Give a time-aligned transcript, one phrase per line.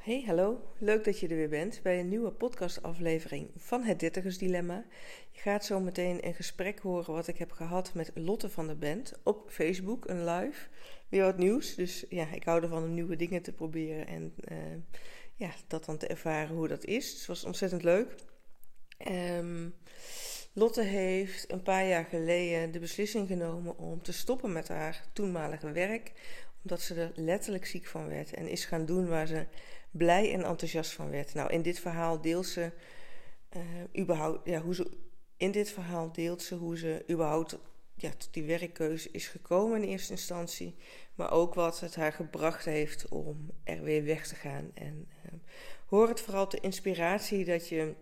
[0.00, 0.60] Hey, hallo.
[0.78, 4.84] Leuk dat je er weer bent bij een nieuwe podcastaflevering van Het Dertigers Dilemma.
[5.30, 8.74] Je gaat zo meteen een gesprek horen wat ik heb gehad met Lotte van de
[8.74, 10.68] Band op Facebook, een live.
[11.08, 14.56] Weer wat nieuws, dus ja, ik hou ervan om nieuwe dingen te proberen en uh,
[15.34, 17.12] ja, dat dan te ervaren hoe dat is.
[17.12, 18.14] Het was ontzettend leuk.
[19.08, 19.74] Um,
[20.52, 25.72] Lotte heeft een paar jaar geleden de beslissing genomen om te stoppen met haar toenmalige
[25.72, 26.12] werk,
[26.62, 29.46] omdat ze er letterlijk ziek van werd en is gaan doen waar ze
[29.90, 31.34] blij en enthousiast van werd.
[31.34, 32.72] Nou, in dit verhaal deelt ze
[33.56, 33.62] uh,
[34.02, 34.90] überhaupt, ja, hoe ze,
[35.36, 37.58] in dit verhaal deelt ze hoe ze überhaupt
[37.94, 40.76] ja, tot die werkkeuze is gekomen in eerste instantie,
[41.14, 44.70] maar ook wat het haar gebracht heeft om er weer weg te gaan.
[44.74, 45.32] En uh,
[45.86, 47.94] hoor het vooral de inspiratie dat je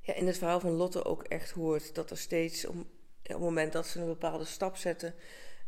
[0.00, 2.86] ja, in het verhaal van Lotte ook echt hoort dat er steeds om, op
[3.22, 5.14] het moment dat ze een bepaalde stap zetten,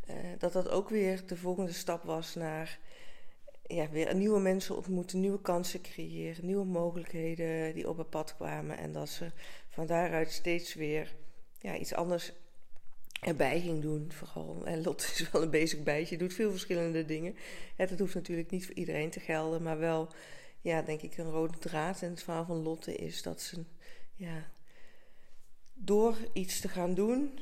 [0.09, 2.79] uh, dat dat ook weer de volgende stap was naar
[3.67, 8.77] ja, weer nieuwe mensen ontmoeten, nieuwe kansen creëren, nieuwe mogelijkheden die op het pad kwamen.
[8.77, 9.31] En dat ze
[9.69, 11.15] van daaruit steeds weer
[11.59, 12.33] ja, iets anders
[13.21, 14.11] erbij ging doen.
[14.11, 14.61] Vooral.
[14.65, 17.35] En Lot is wel een bezig bijtje, doet veel verschillende dingen.
[17.75, 20.07] Het, dat hoeft natuurlijk niet voor iedereen te gelden, maar wel,
[20.61, 23.63] ja, denk ik, een rode draad in het verhaal van Lotte is dat ze,
[24.15, 24.49] ja,
[25.73, 27.39] door iets te gaan doen,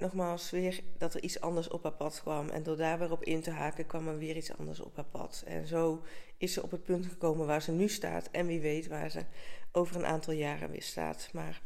[0.00, 2.48] nogmaals weer dat er iets anders op haar pad kwam.
[2.48, 5.04] En door daar weer op in te haken kwam er weer iets anders op haar
[5.04, 5.42] pad.
[5.46, 6.02] En zo
[6.36, 8.30] is ze op het punt gekomen waar ze nu staat.
[8.30, 9.24] En wie weet waar ze
[9.72, 11.28] over een aantal jaren weer staat.
[11.32, 11.62] Maar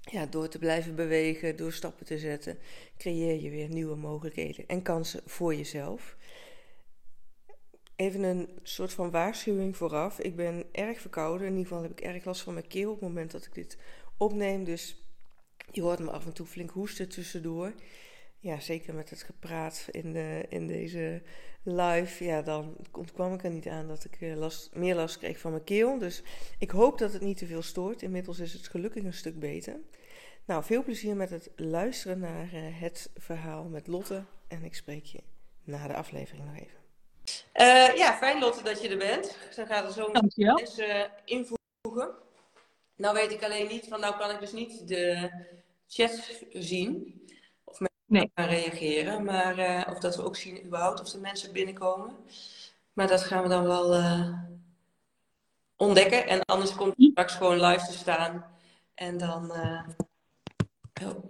[0.00, 2.58] ja, door te blijven bewegen, door stappen te zetten,
[2.98, 6.16] creëer je weer nieuwe mogelijkheden en kansen voor jezelf.
[7.96, 10.18] Even een soort van waarschuwing vooraf.
[10.18, 11.46] Ik ben erg verkouden.
[11.46, 13.54] In ieder geval heb ik erg last van mijn keel op het moment dat ik
[13.54, 13.78] dit
[14.16, 14.64] opneem.
[14.64, 15.03] Dus
[15.70, 17.72] je hoort me af en toe flink hoesten tussendoor.
[18.38, 21.22] Ja, zeker met het gepraat in, de, in deze
[21.62, 22.24] live.
[22.24, 22.76] Ja, dan
[23.12, 25.98] kwam ik er niet aan dat ik eh, last, meer last kreeg van mijn keel.
[25.98, 26.22] Dus
[26.58, 28.02] ik hoop dat het niet te veel stoort.
[28.02, 29.80] Inmiddels is het gelukkig een stuk beter.
[30.44, 34.24] Nou, veel plezier met het luisteren naar uh, het verhaal met Lotte.
[34.48, 35.20] En ik spreek je
[35.62, 36.78] na de aflevering nog even.
[37.54, 39.38] Uh, ja, fijn Lotte dat je er bent.
[39.56, 42.23] Dan gaat er zo mensen invoegen.
[42.96, 45.30] Nou weet ik alleen niet, van nou kan ik dus niet de
[45.86, 47.22] chat zien.
[47.64, 48.30] Of mensen nee.
[48.34, 49.24] gaan reageren.
[49.24, 52.16] Maar, uh, of dat we ook zien überhaupt of de mensen binnenkomen.
[52.92, 54.38] Maar dat gaan we dan wel uh,
[55.76, 56.26] ontdekken.
[56.26, 58.44] En anders komt het straks gewoon live te staan.
[58.94, 59.88] En dan, uh,
[61.02, 61.24] oh,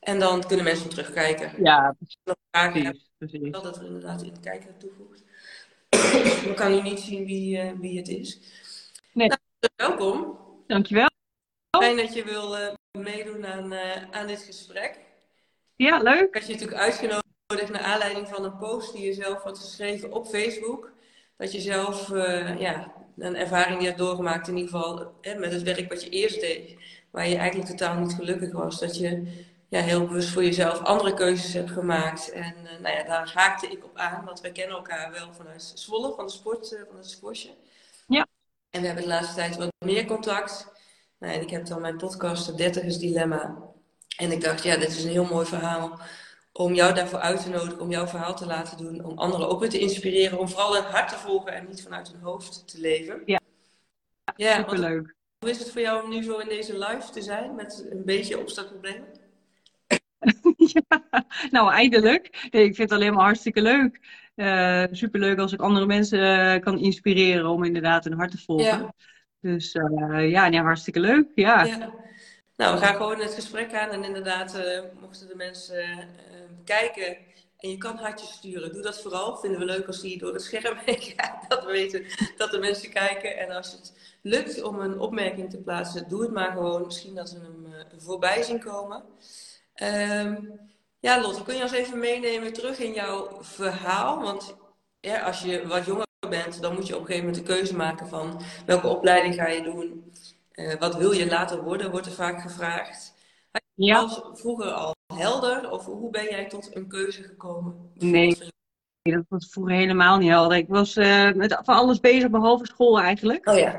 [0.00, 1.62] en dan kunnen mensen terugkijken.
[1.62, 3.50] Ja, nog vragen precies.
[3.50, 5.24] Dat er inderdaad in de kijker toevoegt.
[6.48, 8.40] We kan nu niet zien wie, wie het is.
[9.12, 9.28] Nee.
[9.28, 9.40] Nou,
[9.76, 10.38] welkom.
[10.70, 11.08] Dankjewel.
[11.78, 14.98] Fijn dat je wil uh, meedoen aan, uh, aan dit gesprek.
[15.76, 16.28] Ja, leuk.
[16.28, 20.12] Ik had je natuurlijk uitgenodigd naar aanleiding van een post die je zelf had geschreven
[20.12, 20.92] op Facebook.
[21.36, 25.62] Dat je zelf uh, ja, een ervaring die hebt doorgemaakt, in ieder geval met het
[25.62, 26.76] werk wat je eerst deed,
[27.10, 28.80] waar je eigenlijk totaal niet gelukkig was.
[28.80, 32.30] Dat je ja, heel bewust voor jezelf andere keuzes hebt gemaakt.
[32.30, 36.14] En nou ja, daar haakte ik op aan, want wij kennen elkaar wel vanuit Zwolle,
[36.14, 37.50] van de sport, van het squashje.
[38.70, 40.72] En we hebben de laatste tijd wat meer contact.
[41.18, 43.58] Nou, en ik heb dan mijn podcast, het Dertigers Dilemma.
[44.16, 46.00] En ik dacht, ja, dit is een heel mooi verhaal.
[46.52, 49.04] Om jou daarvoor uit te nodigen, om jouw verhaal te laten doen.
[49.04, 50.38] Om anderen ook weer te inspireren.
[50.38, 53.22] Om vooral het hart te volgen en niet vanuit hun hoofd te leven.
[53.24, 53.40] Ja,
[54.36, 55.14] ja superleuk.
[55.38, 58.04] Hoe is het voor jou om nu zo in deze live te zijn met een
[58.04, 59.08] beetje opstartproblemen?
[60.72, 61.00] ja,
[61.50, 62.48] nou eindelijk.
[62.50, 64.00] Nee, ik vind het alleen maar hartstikke leuk.
[64.40, 68.64] Uh, superleuk als ik andere mensen uh, kan inspireren om inderdaad hun hart te volgen.
[68.64, 68.94] Ja.
[69.40, 71.26] Dus uh, ja, nee, hartstikke leuk.
[71.34, 71.64] Ja.
[71.64, 71.94] ja.
[72.56, 73.90] Nou, we gaan gewoon het gesprek aan.
[73.90, 74.62] En inderdaad,
[75.00, 75.84] mochten de mensen
[76.64, 77.16] kijken
[77.58, 79.36] en je kan hartjes sturen, doe dat vooral.
[79.36, 81.44] Vinden we leuk als die door het scherm heen gaat.
[81.48, 82.04] Dat we weten
[82.36, 83.38] dat de mensen kijken.
[83.38, 86.84] En als het lukt om een opmerking te plaatsen, doe het maar gewoon.
[86.84, 89.02] Misschien dat we hem voorbij zien komen.
[89.82, 90.69] Um,
[91.00, 94.22] ja, Lotte, kun je ons even meenemen terug in jouw verhaal?
[94.22, 94.56] Want
[95.00, 97.76] ja, als je wat jonger bent, dan moet je op een gegeven moment de keuze
[97.76, 100.12] maken van welke opleiding ga je doen.
[100.54, 103.14] Uh, wat wil je later worden, wordt er vaak gevraagd.
[103.50, 104.08] Had je ja.
[104.32, 107.92] vroeger al helder of hoe ben jij tot een keuze gekomen?
[107.94, 108.36] Nee,
[109.02, 110.56] dat was vroeger helemaal niet helder.
[110.56, 113.48] Ik was uh, met van alles bezig behalve school eigenlijk.
[113.48, 113.78] Oh ja.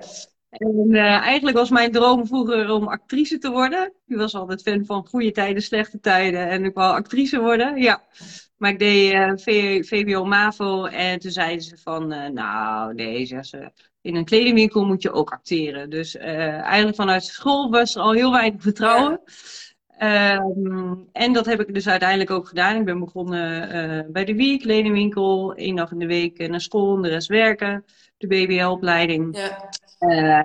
[0.52, 3.94] En uh, eigenlijk was mijn droom vroeger om actrice te worden.
[4.08, 6.50] Ik was altijd fan van goede tijden, slechte tijden.
[6.50, 8.02] En ik wou actrice worden, ja.
[8.58, 12.14] Maar ik deed uh, VWO MAVO en toen zeiden ze van...
[12.14, 13.72] Uh, nou, nee, ze,
[14.02, 15.90] in een kledingwinkel moet je ook acteren.
[15.90, 19.22] Dus eigenlijk vanuit school was er al heel weinig vertrouwen.
[19.98, 22.76] Ehm, en dat heb ik dus uiteindelijk ook gedaan.
[22.76, 25.54] Ik ben begonnen bij de Wiek, lenenwinkel.
[25.54, 27.86] één dag in de week naar school en de rest werken.
[28.18, 29.38] De BBL-opleiding.
[29.38, 29.70] Ja.
[30.02, 30.42] Uh,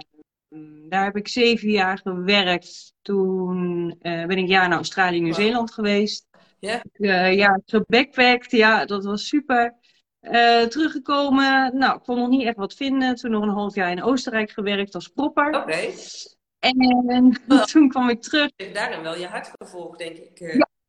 [0.88, 2.94] daar heb ik zeven jaar gewerkt.
[3.02, 6.26] Toen uh, ben ik jaar naar Australië en Nieuw-Zeeland geweest.
[6.58, 6.82] Ja.
[7.30, 8.50] ja, gebackpackt.
[8.50, 9.74] Ja, dat was super.
[10.68, 11.76] teruggekomen.
[11.76, 13.14] Nou, ik kon nog niet echt wat vinden.
[13.14, 15.56] Toen nog een half jaar in Oostenrijk gewerkt als propper.
[15.56, 15.92] Oké.
[16.58, 17.40] En
[17.72, 18.50] toen kwam ik terug.
[18.72, 20.38] Daarin wel je hart gevolgd, denk ik.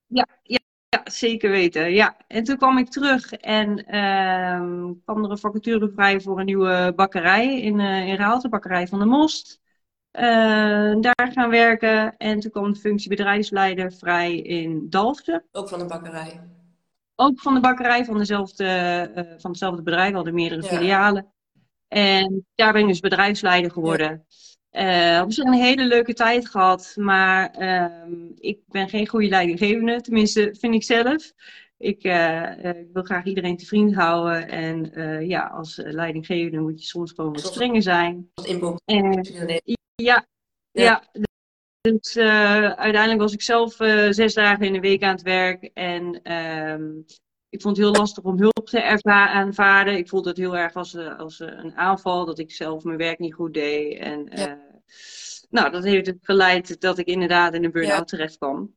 [0.08, 0.57] Ja, ja,
[0.90, 1.94] ja, zeker weten.
[1.94, 2.18] Ja.
[2.28, 6.94] En toen kwam ik terug en uh, kwam er een vacature vrij voor een nieuwe
[6.96, 9.60] bakkerij in, uh, in Raalte, de bakkerij van de Most.
[10.12, 10.24] Uh,
[11.02, 15.44] daar gaan werken en toen kwam de functie bedrijfsleider vrij in Dalfsen.
[15.52, 16.42] Ook van de bakkerij?
[17.16, 18.66] Ook van de bakkerij, van, dezelfde,
[19.16, 21.34] uh, van hetzelfde bedrijf, we hadden meerdere filialen.
[21.88, 24.26] En daar ben ik dus bedrijfsleider geworden.
[24.28, 24.57] Ja.
[24.72, 30.02] Uh, op zich een hele leuke tijd gehad, maar uh, ik ben geen goede leidinggevende,
[30.02, 31.32] tenminste vind ik zelf.
[31.78, 34.92] Ik, uh, ik wil graag iedereen te vriend houden en
[35.28, 38.32] ja, als leidinggevende moet je soms gewoon wat strenger zijn.
[39.96, 40.26] ja,
[40.72, 41.04] ja,
[41.82, 43.74] dus uiteindelijk was ik zelf
[44.10, 46.90] zes dagen in de week aan het werk en ehm,
[47.50, 49.98] ik vond het heel lastig om hulp te aanvaarden.
[49.98, 53.34] Ik voelde het heel erg als, als een aanval, dat ik zelf mijn werk niet
[53.34, 54.00] goed deed.
[54.00, 54.66] En ja.
[55.50, 58.04] Nou, dat heeft geleid dat ik inderdaad in een burn-out ja.
[58.04, 58.76] terecht kwam.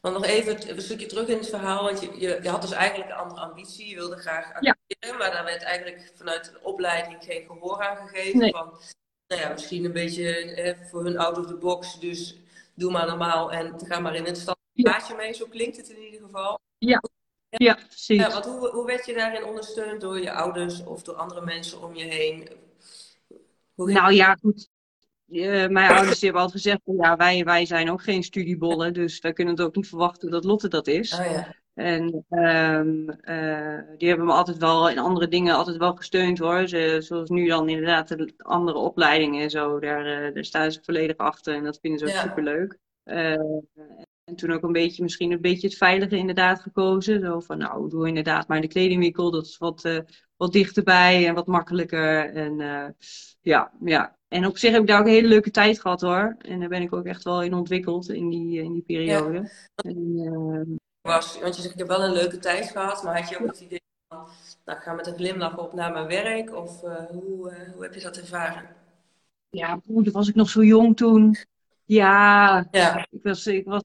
[0.00, 1.84] Maar nog even een stukje terug in het verhaal.
[1.84, 3.88] Want je, je, je had dus eigenlijk een andere ambitie.
[3.88, 8.38] Je wilde graag acteren, maar daar werd eigenlijk vanuit de opleiding geen gehoor aan gegeven.
[8.38, 8.50] Nee.
[8.50, 8.78] Van,
[9.26, 12.00] nou ja, misschien een beetje eh, voor hun out of the box.
[12.00, 12.38] Dus
[12.74, 15.32] doe maar normaal en ga maar in het standaardje mee.
[15.32, 16.58] Zo klinkt het in ieder geval.
[16.78, 17.00] Ja,
[17.50, 18.20] ja, precies.
[18.20, 21.82] Ja, want hoe, hoe werd je daarin ondersteund door je ouders of door andere mensen
[21.82, 22.48] om je heen?
[23.74, 24.68] nou ja, goed.
[25.28, 29.32] Uh, mijn ouders hebben altijd gezegd, ja, wij, wij zijn ook geen studiebollen, dus wij
[29.32, 31.18] kunnen het ook niet verwachten dat Lotte dat is.
[31.18, 31.54] Oh, ja.
[31.74, 36.68] En um, uh, die hebben me altijd wel in andere dingen altijd wel gesteund hoor.
[36.68, 40.80] Ze, zoals nu dan inderdaad de andere opleidingen en zo, daar, uh, daar staan ze
[40.82, 42.20] volledig achter en dat vinden ze ook ja.
[42.20, 42.78] superleuk.
[44.30, 47.20] En toen ook een beetje, misschien een beetje het veilige inderdaad gekozen.
[47.20, 50.02] Zo van, nou, doe inderdaad maar de kledingwinkel, dat is wat,
[50.36, 52.34] wat dichterbij en wat makkelijker.
[52.34, 52.56] En
[53.40, 56.36] ja, ja, en op zich heb ik daar ook een hele leuke tijd gehad hoor.
[56.38, 59.34] En daar ben ik ook echt wel in ontwikkeld in die, eh, in die periode.
[59.34, 59.90] Ja.
[59.90, 60.76] En, uh...
[61.00, 63.46] Was, want je zegt, ik heb wel een leuke tijd gehad, maar had je ook
[63.46, 64.28] het idee van,
[64.64, 66.54] nou, ik ga met een glimlach op naar mijn werk?
[66.56, 68.68] Of hoe, hoe heb je dat ervaren?
[69.50, 71.36] Ja, toen was ik nog zo jong toen.
[71.84, 73.06] Ja, ja.
[73.10, 73.82] ik was, ik was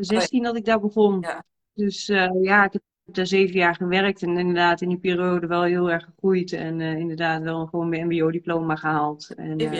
[0.00, 1.20] 16 dat ik daar begon.
[1.20, 1.44] Ja.
[1.74, 2.06] Dus
[2.40, 6.04] ja, ik heb daar zeven jaar gewerkt en inderdaad in die periode wel heel erg
[6.04, 6.52] gegroeid.
[6.52, 9.30] En uh, inderdaad wel gewoon mijn mbo-diploma gehaald.
[9.36, 9.72] En, uh,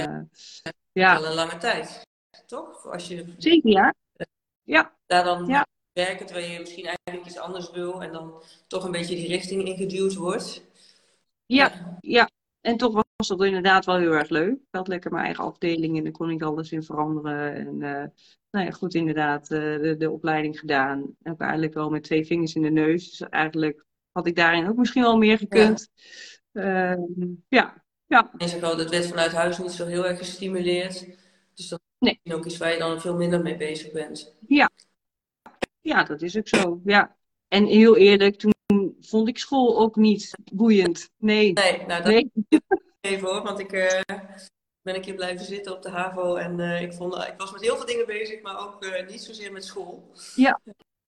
[0.92, 1.16] ja.
[1.16, 2.06] een lange tijd,
[2.46, 2.86] toch?
[2.86, 3.34] Als je...
[3.38, 3.94] Zeven jaar.
[4.62, 4.94] Ja.
[5.06, 5.66] Daar dan ja.
[5.92, 9.64] werken terwijl je misschien eigenlijk iets anders wil en dan toch een beetje die richting
[9.64, 10.64] ingeduwd wordt.
[11.46, 12.28] Ja, ja.
[12.60, 14.52] En toch was dat inderdaad wel heel erg leuk.
[14.52, 17.54] Ik had lekker mijn eigen afdeling en dan kon ik alles in veranderen.
[17.54, 18.04] En uh,
[18.50, 21.16] nou ja, goed, inderdaad, uh, de, de opleiding gedaan.
[21.22, 23.10] Heb eigenlijk wel met twee vingers in de neus.
[23.10, 25.90] Dus eigenlijk had ik daarin ook misschien wel meer gekund.
[26.52, 26.96] Ja.
[26.96, 27.04] Uh,
[27.48, 27.84] ja.
[28.06, 28.30] ja.
[28.36, 31.06] En zeg wel, dat werd vanuit huis niet zo heel erg gestimuleerd.
[31.54, 32.20] Dus dat nee.
[32.22, 34.36] is ook iets waar je dan veel minder mee bezig bent.
[34.46, 34.70] Ja.
[35.80, 36.80] Ja, dat is ook zo.
[36.84, 37.16] Ja.
[37.50, 38.52] En heel eerlijk, toen
[39.00, 41.10] vond ik school ook niet boeiend.
[41.16, 41.52] Nee.
[41.52, 42.30] Nee, nou dat nee.
[43.00, 44.00] even hoor, want ik uh,
[44.82, 47.60] ben een keer blijven zitten op de HAVO en uh, ik, vond, ik was met
[47.60, 50.10] heel veel dingen bezig, maar ook uh, niet zozeer met school.
[50.34, 50.60] Ja,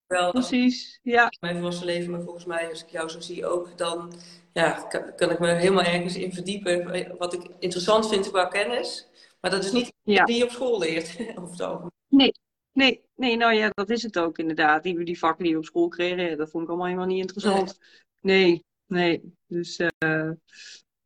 [0.06, 0.98] Wel, precies.
[1.02, 1.32] Ja.
[1.40, 4.12] Mijn volwassen leven, maar volgens mij, als ik jou zo zie ook, dan
[4.52, 9.08] ja, kan, kan ik me helemaal ergens in verdiepen wat ik interessant vind qua kennis.
[9.40, 10.24] Maar dat is niet ja.
[10.24, 11.88] die je op school leert, of zo.
[12.08, 12.32] Nee,
[12.72, 14.82] Nee, nee, nou ja, dat is het ook inderdaad.
[14.82, 17.78] Die, die vakken die we op school kregen, dat vond ik allemaal helemaal niet interessant.
[18.20, 19.34] Nee, nee.
[19.46, 20.30] Dus uh,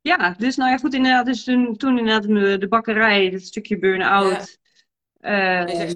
[0.00, 1.26] ja, dus nou ja, goed, inderdaad.
[1.26, 4.58] Dus toen, toen inderdaad de bakkerij, dat stukje burn-out.
[5.20, 5.66] Ja.
[5.66, 5.90] Uh,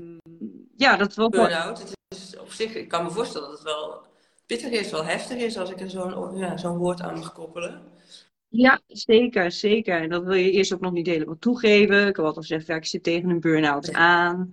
[0.76, 4.06] ja, dat was Burn-out, het is op zich, ik kan me voorstellen dat het wel
[4.46, 7.82] pittig is, wel heftig is als ik er zo'n ja, zo'n woord aan mag koppelen.
[8.48, 10.00] Ja, zeker, zeker.
[10.00, 12.06] En dat wil je eerst ook nog niet helemaal toegeven.
[12.06, 14.52] Ik had altijd gezegd, ja, ik zit tegen een burn-out aan.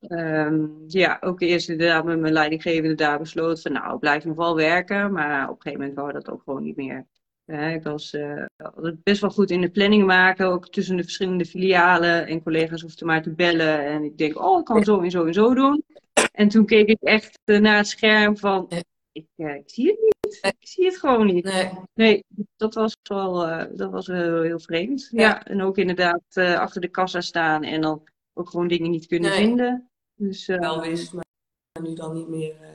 [0.00, 4.56] Um, ja, ook eerst inderdaad met mijn leidinggevende daar besloten van nou, blijf nog wel
[4.56, 5.12] werken.
[5.12, 7.06] Maar op een gegeven moment wou dat ook gewoon niet meer.
[7.74, 8.44] ik was uh,
[9.02, 12.26] best wel goed in de planning maken, ook tussen de verschillende filialen.
[12.26, 13.86] En collega's hoefden maar te bellen.
[13.86, 15.84] En ik denk, oh, ik kan zo en zo en zo doen.
[16.32, 18.84] En toen keek ik echt uh, naar het scherm van, ik,
[19.36, 20.38] ik, zie het niet.
[20.60, 21.44] Ik zie het gewoon niet.
[21.44, 22.24] Nee, nee
[22.56, 23.34] dat was wel,
[23.76, 25.08] dat was heel, heel vreemd.
[25.10, 25.20] Ja.
[25.20, 25.44] ja.
[25.44, 28.02] en ook inderdaad achter de kassa staan en dan
[28.38, 29.90] ook gewoon dingen niet kunnen vinden.
[30.14, 31.24] Dus, uh, wel wist, maar
[31.82, 32.54] nu dan niet meer.
[32.60, 32.68] Uh...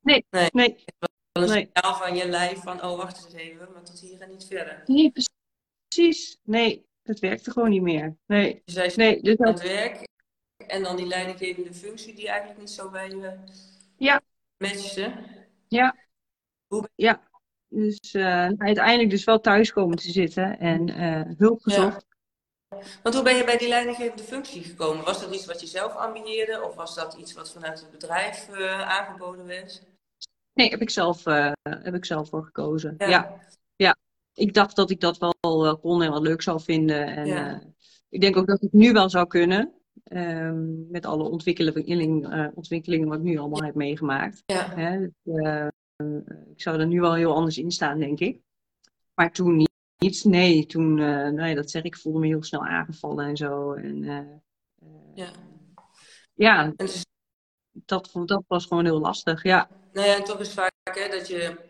[0.00, 0.48] Nee, nee.
[0.52, 0.84] nee.
[1.32, 1.70] Wel een nee.
[1.72, 4.82] signaal van je lijf van, oh wacht eens even, maar tot hier en niet verder.
[4.86, 6.38] Nee, precies.
[6.42, 8.16] Nee, het werkte gewoon niet meer.
[8.26, 8.62] Nee.
[8.64, 10.08] Dus hij nee, dus aan het werk
[10.66, 13.38] en dan die leidinggevende functie die eigenlijk niet zo bij je
[13.96, 14.20] ja.
[14.56, 15.12] matchte.
[15.68, 15.96] Ja.
[16.66, 16.88] Hoe...
[16.94, 17.28] Ja.
[17.68, 22.06] Dus uh, uiteindelijk dus wel thuis komen te zitten en uh, hulp gezocht.
[23.02, 25.04] Want hoe ben je bij die leidinggevende functie gekomen?
[25.04, 28.48] Was dat iets wat je zelf ambieerde of was dat iets wat vanuit het bedrijf
[28.52, 29.82] uh, aangeboden werd?
[30.52, 31.24] Nee, heb ik zelf,
[31.62, 32.94] heb ik zelf voor gekozen.
[32.98, 33.08] Ja.
[33.08, 33.40] ja.
[33.76, 33.96] ja.
[34.34, 37.06] ik dacht dat ik dat wel kon en wat leuk zou vinden.
[37.06, 37.62] En ja.
[38.08, 39.72] ik denk ook dat ik nu wel zou kunnen.
[40.12, 44.42] Um, met alle ontwikkeling, ontwikkelingen wat ik nu allemaal heb meegemaakt.
[44.46, 44.74] Ja.
[44.74, 45.70] Hè, dus,
[46.54, 48.40] ik zou er nu wel heel anders in staan, denk ik.
[49.14, 49.65] Maar toen niet.
[50.22, 53.72] Nee, toen, uh, nee, dat zeg ik, voelde me heel snel aangevallen en zo.
[53.72, 54.02] En,
[55.14, 55.30] ja.
[56.34, 57.04] Ja, dus...
[57.72, 59.68] dat, dat was gewoon heel lastig, ja.
[59.92, 61.66] Nou ja, en toch is vaak hè, dat je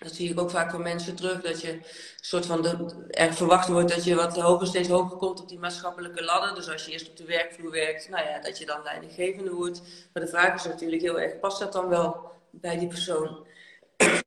[0.00, 1.78] dat zie ik ook vaak van mensen terug, dat je
[2.20, 5.58] soort van de, er verwacht wordt dat je wat hoger, steeds hoger komt op die
[5.58, 6.54] maatschappelijke ladder.
[6.54, 9.82] Dus als je eerst op de werkvloer werkt, nou ja, dat je dan leidinggevende wordt.
[10.12, 13.46] Maar de vraag is natuurlijk heel erg, past dat dan wel bij die persoon?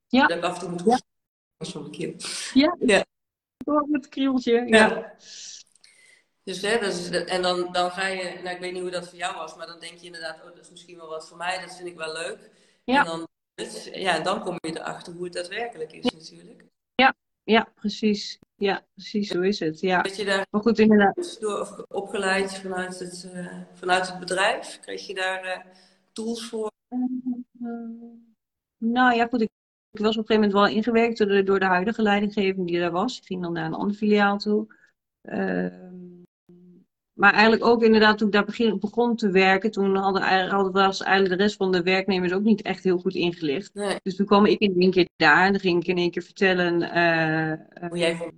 [0.08, 0.28] Ja.
[0.28, 1.00] Dat ik af en toe moet ja.
[1.66, 2.16] van keer.
[2.54, 3.06] Ja,
[3.64, 3.86] ja.
[3.88, 4.88] met het krieltje, ja.
[4.88, 5.14] ja.
[6.44, 9.10] Dus hè, dat is, en dan, dan ga je, nou ik weet niet hoe dat
[9.10, 11.38] voor jou was, maar dan denk je inderdaad, oh dat is misschien wel wat voor
[11.38, 12.52] mij, dat vind ik wel leuk.
[12.84, 13.00] Ja.
[13.00, 16.66] En dan dus, ja, dan kom je erachter hoe het daadwerkelijk is natuurlijk.
[16.96, 18.40] Ja, ja, precies.
[18.56, 19.80] Ja, precies, zo is het.
[19.80, 20.02] Ja.
[20.02, 21.38] Werd je daar maar goed, inderdaad.
[21.40, 24.80] door opgeleid vanuit het, uh, vanuit het bedrijf?
[24.80, 25.74] Kreeg je daar uh,
[26.14, 26.72] tools voor?
[26.90, 27.00] Uh,
[28.78, 29.42] nou ja, goed.
[29.42, 29.50] Ik,
[29.94, 32.80] ik, was op een gegeven moment wel ingewerkt door de, door de huidige leidinggeving die
[32.80, 33.18] er was.
[33.18, 34.76] Ik ging dan naar een ander filiaal toe.
[35.22, 36.22] Ehm,
[37.14, 41.02] maar eigenlijk ook inderdaad, toen ik daar begin, begon te werken, toen hadden, hadden, was
[41.02, 43.74] eigenlijk de rest van de werknemers ook niet echt heel goed ingelicht.
[43.74, 44.00] Nee.
[44.04, 46.24] Dus toen kwam ik in één keer daar en dan ging ik in één keer
[46.24, 46.82] vertellen.
[46.82, 48.34] Uh, Hoe jij vond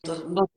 [0.00, 0.24] dat...
[0.28, 0.48] Wat,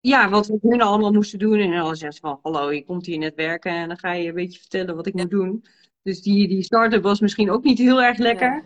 [0.00, 1.58] ja, wat we hun allemaal moesten doen.
[1.58, 4.28] En dan zei ze van, hallo, je komt hier net werken en dan ga je
[4.28, 5.64] een beetje vertellen wat ik moet doen.
[6.02, 8.64] Dus die, die start-up was misschien ook niet heel erg lekker.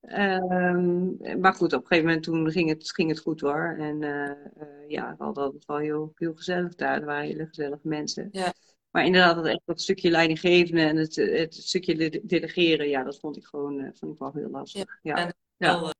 [0.00, 3.76] Um, maar goed, op een gegeven moment toen ging het, ging het goed hoor.
[3.78, 4.30] En uh,
[4.62, 7.00] uh, ja, we hadden het wel heel, heel gezellig daar.
[7.00, 8.28] Er waren hele gezellige mensen.
[8.32, 8.52] Ja.
[8.90, 13.36] Maar inderdaad, dat, echt dat stukje leidinggeven en het, het, stukje delegeren, ja, dat vond
[13.36, 14.98] ik gewoon uh, vond ik wel heel lastig.
[15.02, 15.92] Ja, En ja.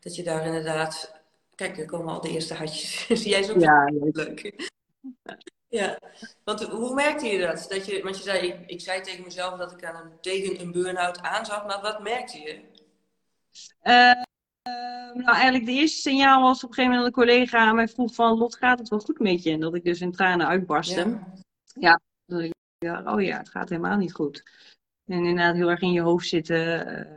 [0.00, 1.14] Dat je daar inderdaad...
[1.54, 3.06] Kijk, er komen al de eerste hartjes.
[3.06, 4.70] Zie jij zo ja, leuk?
[5.68, 5.98] Ja,
[6.44, 7.66] want hoe merkte je dat?
[7.68, 10.60] dat je, want je zei, ik, ik zei tegen mezelf dat ik aan een, tegen
[10.60, 12.60] een burn-out aanzag, maar wat merkte je?
[13.82, 14.22] Uh,
[15.14, 17.88] nou, eigenlijk de eerste signaal was op een gegeven moment dat een collega aan mij
[17.88, 18.38] vroeg van...
[18.38, 19.50] Lot, gaat het wel goed met je?
[19.50, 21.00] En dat ik dus in tranen uitbarstte.
[21.00, 21.20] Ja,
[21.74, 24.42] ja dat ik dacht, oh ja, het gaat helemaal niet goed.
[25.04, 26.88] En inderdaad heel erg in je hoofd zitten.
[26.88, 27.16] Uh,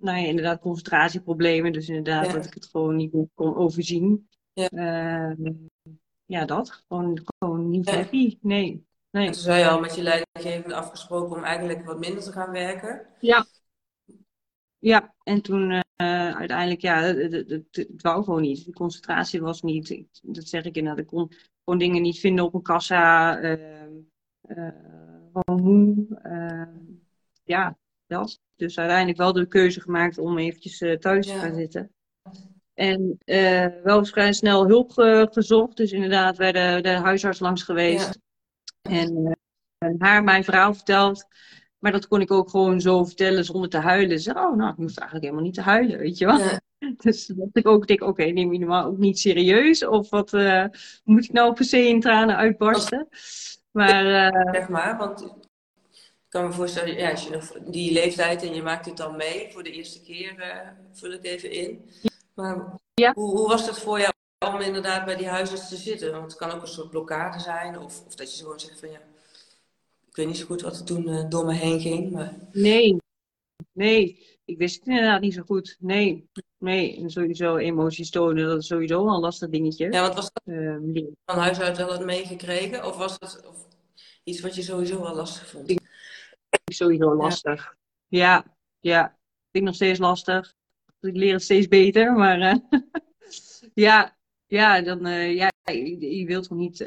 [0.00, 1.72] nou ja, inderdaad concentratieproblemen.
[1.72, 4.28] Dus inderdaad dat ik het gewoon niet meer kon overzien.
[4.52, 5.50] Ja, uh,
[6.24, 6.84] ja dat.
[6.88, 8.38] Gewoon, gewoon niet happy.
[8.40, 8.86] Nee.
[9.10, 9.26] nee.
[9.26, 13.06] toen zei je al met je leidinggevende afgesproken om eigenlijk wat minder te gaan werken.
[13.20, 13.46] Ja.
[14.78, 15.80] Ja, en toen uh,
[16.36, 18.64] uiteindelijk, ja, het, wou gewoon niet.
[18.64, 21.32] De concentratie was niet, ik, dat zeg ik inderdaad, ik kon
[21.64, 23.40] gewoon dingen niet vinden op een kassa.
[23.40, 23.82] Uh,
[24.48, 24.68] uh,
[25.32, 26.18] gewoon moe.
[26.22, 26.78] Ehm,
[27.44, 28.40] ja, dat.
[28.56, 31.90] Dus uiteindelijk wel de keuze gemaakt om eventjes eh, thuis te gaan zitten.
[32.74, 33.18] En
[33.82, 34.90] wel vrij snel hulp
[35.32, 35.76] gezocht.
[35.76, 38.18] Dus inderdaad werden de huisarts langs geweest.
[38.82, 38.98] Ja.
[38.98, 39.36] En
[39.98, 41.26] haar mijn verhaal verteld.
[41.86, 44.20] Maar dat kon ik ook gewoon zo vertellen zonder te huilen.
[44.20, 46.40] Ze oh, nou, ik hoef eigenlijk helemaal niet te huilen, weet je wel.
[46.96, 49.86] Dus dat ik ook denk, oké, neem je normaal ook niet serieus?
[49.86, 50.64] Of wat uh,
[51.04, 53.08] moet ik nou per se in tranen uitbarsten?
[53.70, 54.52] Maar, uh...
[54.58, 55.30] Zeg maar, want ik
[56.28, 59.52] kan me voorstellen, ja, als je nog die leeftijd en je maakt het dan mee
[59.52, 61.90] voor de eerste keer, uh, vul ik even in.
[62.34, 63.12] Maar ja.
[63.14, 64.12] hoe, hoe was het voor jou
[64.54, 66.10] om inderdaad bij die huisarts te zitten?
[66.10, 68.90] Want het kan ook een soort blokkade zijn, of, of dat je gewoon zegt van
[68.90, 69.00] ja
[70.16, 72.12] ik weet niet zo goed wat er toen uh, door me heen ging.
[72.12, 72.34] Maar...
[72.52, 72.96] Nee,
[73.72, 74.24] nee.
[74.44, 75.76] Ik wist het inderdaad niet zo goed.
[75.78, 76.96] Nee, nee.
[76.96, 79.92] En sowieso emoties tonen, dat is sowieso wel een lastig dingetje.
[79.92, 82.86] Ja, wat was dat uh, van huis uit wel meegekregen?
[82.86, 83.66] Of was het of
[84.24, 85.70] iets wat je sowieso wel lastig vond?
[85.70, 85.80] Ik,
[86.72, 87.76] sowieso lastig.
[88.06, 88.44] Ja, ja.
[88.80, 89.06] ja.
[89.06, 90.54] Ik vind nog steeds lastig.
[91.00, 92.56] Ik leer het steeds beter, maar uh,
[93.86, 96.80] ja, ja, dan, uh, ja, je, je wilt toch niet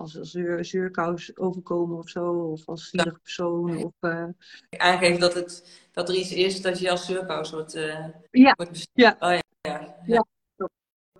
[0.00, 3.84] als, zuur, zuurkous overkomen of zo, of als zielige persoon.
[3.84, 4.24] Of, uh...
[4.70, 8.52] Aangeven dat, het, dat er iets is dat je als zuurkous wordt, uh, ja.
[8.56, 9.16] wordt ja.
[9.20, 9.40] Oh, ja.
[9.60, 9.96] ja.
[10.06, 10.26] ja.
[10.56, 10.70] Dat,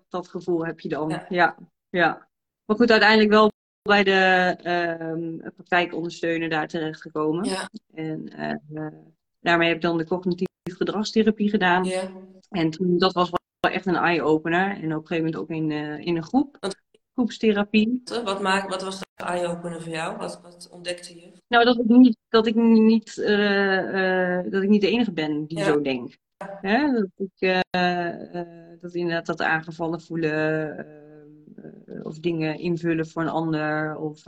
[0.08, 1.22] dat, gevoel heb je dan.
[1.28, 1.56] Ja.
[1.90, 2.28] ja.
[2.64, 3.50] Maar goed, uiteindelijk wel
[3.82, 4.56] bij de
[5.42, 7.44] uh, praktijkondersteuner daar terechtgekomen.
[7.44, 7.70] Ja.
[7.94, 8.32] En
[8.70, 8.86] uh,
[9.40, 11.84] daarmee heb ik dan de cognitieve gedragstherapie gedaan.
[11.84, 12.10] Ja.
[12.48, 14.70] En toen, dat was wel echt een eye-opener.
[14.70, 16.56] En op een gegeven moment ook in, uh, in een groep,
[17.20, 18.02] groepstherapie.
[18.24, 20.16] Wat, maak, wat was de eye-opener voor jou?
[20.16, 21.32] Wat, wat ontdekte je?
[21.48, 23.16] Nou, dat ik niet, dat ik niet,
[24.50, 25.64] dat ik niet de enige ben die Ja.
[25.64, 26.18] zo denkt.
[26.60, 26.92] Hè?
[26.92, 27.62] Dat ik
[28.80, 30.86] dat inderdaad dat aangevallen voelen
[32.02, 33.96] of dingen invullen voor een ander.
[33.96, 34.24] Of,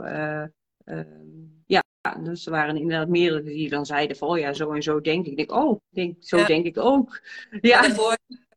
[1.65, 1.81] ja,
[2.23, 5.25] dus er waren inderdaad meerdere die dan zeiden van, oh ja, zo en zo denk
[5.25, 5.31] ik.
[5.31, 6.45] Ik denk, oh, denk, zo Ja.
[6.45, 7.21] denk ik ook.
[7.61, 7.83] Ja.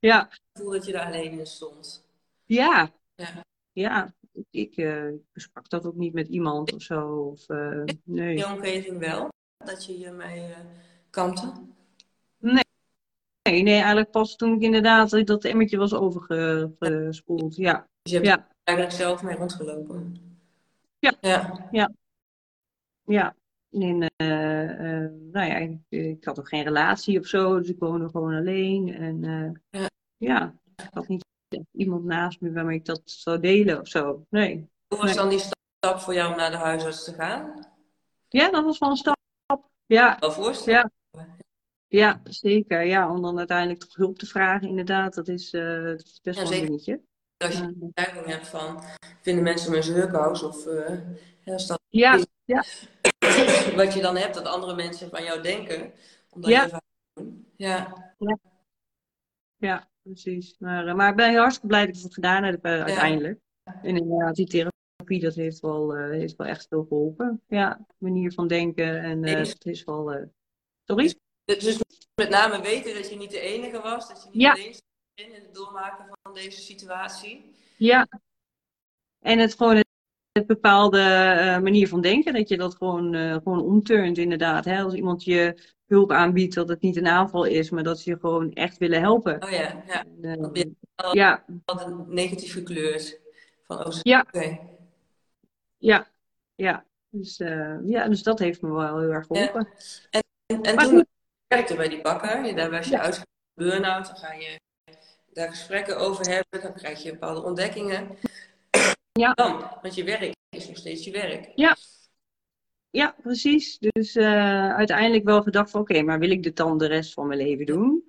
[0.00, 2.06] Ja, het gevoel dat je daar alleen in stond.
[2.46, 2.90] ja.
[3.14, 3.44] Ja.
[3.72, 4.14] Ja,
[4.50, 7.08] ik uh, besprak dat ook niet met iemand of zo.
[7.08, 8.30] Of, uh, nee.
[8.30, 9.28] In je omgeving wel?
[9.56, 10.56] Dat je hiermee uh,
[11.10, 11.52] kampte?
[12.38, 12.64] Nee,
[13.62, 17.56] nee, eigenlijk pas toen ik inderdaad dat emmertje was overgespoeld.
[17.56, 20.16] Ja, Dus je hebt ja, eigenlijk zelf mee rondgelopen?
[20.98, 21.14] Ja.
[21.70, 21.92] Ja.
[23.06, 23.34] ja.
[24.16, 28.08] Eh, eh, nou ja, ik, ik had ook geen relatie of zo, dus ik woonde
[28.08, 28.94] gewoon alleen.
[28.94, 29.88] En eh, Ja.
[30.16, 31.24] ja, ik had niet
[31.72, 34.26] iemand naast me waarmee ik dat zou delen of zo.
[34.30, 34.68] Nee.
[34.88, 35.14] Hoe was Nee.
[35.14, 37.66] dan die stap voor jou om naar de huisarts te gaan?
[38.28, 39.14] Ja, dat was wel een stap.
[39.86, 40.92] Ja, Wel voorstellen?
[41.10, 41.26] Ja.
[41.86, 42.82] ja, zeker.
[42.84, 46.38] Ja, om dan uiteindelijk toch hulp te vragen, inderdaad, dat is, eh, dat is best
[46.38, 47.00] Ja, wel een dingetje.
[47.36, 47.66] Als je Ja.
[47.68, 48.82] een neiging hebt van,
[49.20, 50.90] vinden mensen me zeurkous of uh,
[51.44, 52.12] als dat Ja,
[53.76, 55.92] wat je dan hebt, dat andere mensen van jou denken,
[56.30, 56.62] omdat Ja.
[56.62, 56.82] je vaak
[57.14, 57.46] doen.
[57.56, 57.94] Ja.
[59.56, 60.56] ja, precies.
[60.58, 63.40] Maar, eh, maar ik ben heel hartstikke blij dat ik het gedaan heb eh, uiteindelijk.
[63.64, 67.42] En inderdaad, die therapie, dat heeft wel, eh, heeft wel echt veel geholpen.
[67.46, 69.52] Ja, manier van denken en Eens.
[69.52, 70.30] het is wel...
[70.84, 71.14] Sorry?
[71.44, 71.78] Dus dus
[72.14, 74.52] met name weten dat je niet de enige was, dat je niet Ja.
[74.52, 74.74] alleen
[75.14, 77.54] in het doormaken van deze situatie.
[77.76, 78.08] Ja.
[79.18, 80.98] En het gewoon het, bepaalde
[81.62, 84.64] manier van denken, dat je dat gewoon, eh, gewoon omturnt inderdaad.
[84.64, 84.82] Hè?
[84.82, 88.18] Als iemand je hulp aanbiedt, dat het niet een aanval is, maar dat ze je
[88.18, 89.42] gewoon echt willen helpen.
[89.42, 90.04] Oh ja, ja.
[90.22, 93.20] En, eh, Dat ja, Wat een negatief gekleurd.
[93.66, 94.26] Van, oh, Ja.
[95.78, 96.06] ja,
[96.54, 96.84] ja.
[97.10, 99.68] Dus, eh, ja, dus dat heeft me wel heel erg geholpen.
[100.10, 100.22] En,
[100.62, 101.06] en toen goed.
[101.46, 103.00] werkte bij die bakker, daar was je Ja.
[103.00, 103.22] uit
[103.54, 104.60] burn-out, dan ga je
[105.32, 108.16] daar gesprekken over hebben, dan krijg je bepaalde ontdekkingen.
[109.12, 109.32] Ja.
[109.32, 111.52] Dan, want je werk is nog steeds je werk.
[111.54, 111.76] Ja,
[113.22, 113.78] precies.
[113.78, 117.26] Dus eh, uiteindelijk wel gedacht van oké, maar wil ik dit dan de rest van
[117.26, 118.04] mijn leven doen?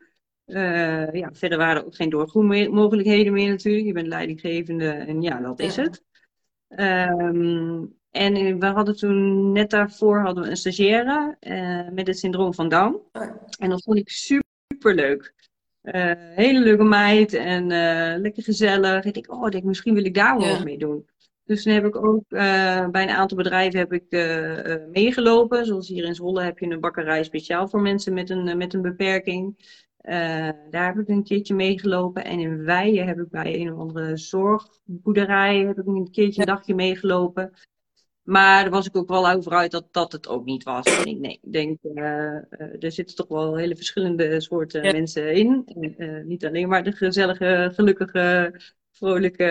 [0.45, 3.85] Eh, ja, verder waren er ook geen doorgroeimogelijkheden meer natuurlijk.
[3.85, 5.83] Je bent leidinggevende en ja, dat is Ja.
[5.83, 6.03] het.
[6.67, 12.53] Ehm, en we hadden toen net daarvoor hadden we een stagiaire eh, met het syndroom
[12.53, 12.93] van Down.
[12.95, 13.39] Oh ja.
[13.59, 15.33] En dat vond ik super leuk.
[16.35, 17.67] hele leuke meid en
[18.21, 19.05] lekker gezellig.
[19.05, 20.53] Ik denk, oh, denk, misschien wil ik daar wel Ja.
[20.53, 21.07] wat mee doen.
[21.47, 25.65] Dus toen heb ik ook eh, bij een aantal bedrijven heb ik, eh, eh, meegelopen.
[25.65, 28.81] Zoals hier in Zwolle heb je een bakkerij speciaal voor mensen met een, met een
[28.81, 29.75] beperking.
[30.69, 32.23] Daar heb ik een keertje meegelopen.
[32.23, 36.47] En in Weijen heb ik bij een of andere zorgboerderij heb ik een keertje een
[36.47, 37.53] dagje meegelopen.
[38.23, 40.85] Maar daar was ik ook wel over uit dat dat het ook niet was.
[40.85, 41.77] En ik, nee, ik denk,
[42.79, 44.91] er zitten toch wel hele verschillende soorten Ja.
[44.91, 45.63] mensen in.
[45.97, 48.53] En, niet alleen maar de gezellige, gelukkige,
[48.91, 49.45] vrolijke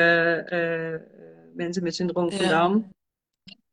[1.56, 2.48] mensen met syndroom van Ja.
[2.48, 2.90] Down.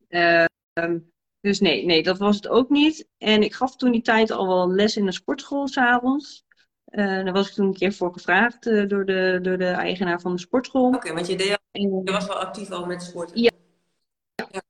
[0.08, 1.00] Ehm,
[1.40, 3.08] dus nee, nee, dat was het ook niet.
[3.18, 6.44] En ik gaf toen die tijd al wel les in een sportschool s'avonds.
[6.86, 10.22] Uh, daar was ik toen een keer voor gevraagd eh, door, de, door de eigenaar
[10.22, 10.94] van de sportschool.
[10.94, 13.42] Oké, want je, deed, al- je was wel actief al met sporten.
[13.42, 13.52] Ja.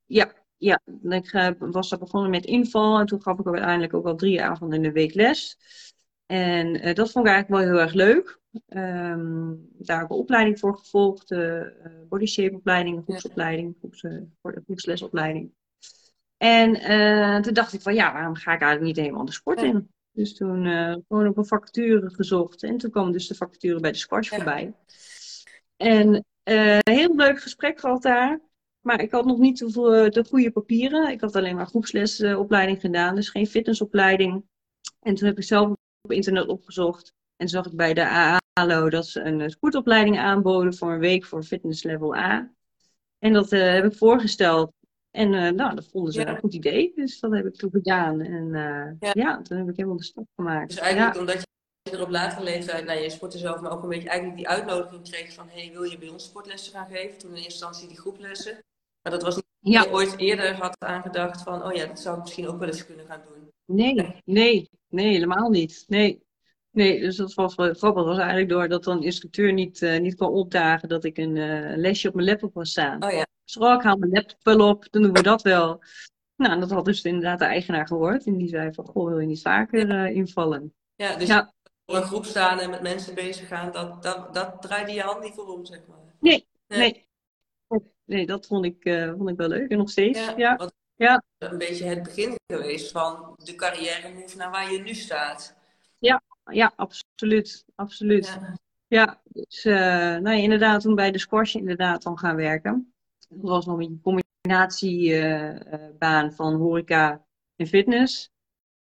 [0.06, 0.80] Ja, ja.
[1.10, 4.44] ik eh, was daar begonnen met inval en toen gaf ik uiteindelijk ook al drie
[4.44, 5.58] avonden in de week les.
[6.34, 8.40] En eh, dat vond ik eigenlijk wel heel erg leuk.
[8.68, 11.62] Ehm, daar heb ik een opleiding voor gevolgd, uh,
[12.10, 15.52] body shape opleiding, groepsopleiding, groeps, uh, groepslesopleiding.
[16.38, 19.66] En toen dacht ik van ja, waarom ga ik eigenlijk niet helemaal de sport Ja.
[19.68, 19.90] in?
[20.12, 20.66] Dus toen
[21.08, 24.36] gewoon op een vacature gezocht en toen kwam dus de vacature bij de squash Ja.
[24.36, 24.74] voorbij.
[25.78, 28.42] En een heel leuk gesprek gehad daar.
[28.80, 31.12] Maar ik had nog niet de, de goede papieren.
[31.12, 34.44] Ik had alleen maar groepslesopleiding gedaan, dus geen fitnessopleiding.
[35.00, 37.14] En toen heb ik zelf op internet opgezocht.
[37.36, 41.44] En zag ik bij de ALO dat ze een sportopleiding aanboden voor een week voor
[41.44, 42.52] fitness level A.
[43.20, 44.72] En dat uh, heb ik voorgesteld.
[45.12, 46.28] En uh, nou, dat vonden ze Ja.
[46.28, 46.92] een goed idee.
[46.96, 48.22] Dus dat heb ik toen gedaan.
[48.22, 49.12] En uh, Ja.
[49.14, 49.42] ja.
[49.42, 50.70] toen heb ik helemaal de stap gemaakt.
[50.70, 51.20] Dus eigenlijk ja.
[51.20, 51.42] omdat
[51.82, 54.48] je er op latere leeftijd naar je sporten zelf, maar ook een beetje eigenlijk die
[54.48, 57.18] uitnodiging kreeg van hey, wil je bij ons sportlessen gaan geven?
[57.18, 58.64] Toen in eerste instantie die groeplessen.
[59.04, 59.86] Maar dat was niet Ja.
[59.92, 63.06] ooit eerder had aangedacht van oh ja, dat zou ik misschien ook wel eens kunnen
[63.06, 63.52] gaan doen.
[63.66, 65.84] Nee, nee, nee, helemaal niet.
[65.88, 66.22] Nee.
[66.72, 68.04] Nee, dus dat was wel grappig.
[68.04, 71.78] Dat was eigenlijk doordat dan instructeur niet, uh, niet kon opdagen dat ik een uh,
[71.78, 73.04] lesje op mijn laptop was staan.
[73.04, 73.26] Oh ja.
[73.46, 75.84] Schrok, haal mijn laptop wel op, dan doen we dat wel.
[76.36, 78.26] Nou, en dat had dus inderdaad de eigenaar gehoord.
[78.26, 80.74] En die zei van, goh, wil je niet vaker uh, invallen?
[80.96, 81.54] Ja, dus ja.
[81.86, 85.24] voor een groep staan en met mensen bezig gaan, dat, dat, dat draaide je hand
[85.24, 85.98] niet voor om, zeg maar.
[86.20, 86.80] Nee, nee.
[86.80, 87.08] Nee,
[88.06, 89.70] dat vond ik, uh, vond ik wel leuk.
[89.70, 90.34] En nog steeds, ja.
[90.38, 90.72] ja.
[90.96, 91.24] ja.
[91.38, 95.56] Een beetje het begin geweest van de carrière move naar waar je nu staat.
[96.00, 97.66] Ja, ja absoluut.
[97.76, 98.26] absoluut.
[98.26, 102.94] Ja, ja dus uh, nou ja, inderdaad toen bij de squash inderdaad dan gaan werken.
[103.30, 108.32] Dat was nog een combinatiebaan uh, van horeca en fitness.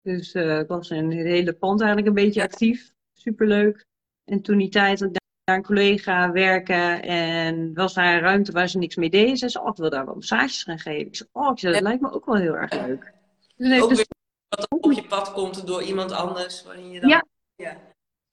[0.02, 2.92] Dus ik was in het hele pand eigenlijk een beetje actief.
[3.12, 3.86] Superleuk.
[4.24, 5.00] En toen die tijd
[5.46, 9.36] daar een collega werken en was daar een ruimte waar ze niks mee deden.
[9.36, 11.06] Ze zei, oh, ik wil daar wel massages gaan geven.
[11.06, 13.12] Ik zei, oh, ik zei, dat lijkt me ook wel heel erg leuk.
[13.56, 13.96] Dus ook dus...
[13.96, 14.06] weer
[14.48, 16.62] wat op je pad komt door iemand anders.
[16.62, 17.08] Waarin je dan...
[17.08, 17.24] ja.
[17.54, 17.76] ja.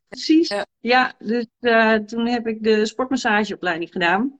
[0.07, 0.47] Precies.
[0.47, 4.39] Ja, ja dus uh, toen heb ik de sportmassageopleiding gedaan.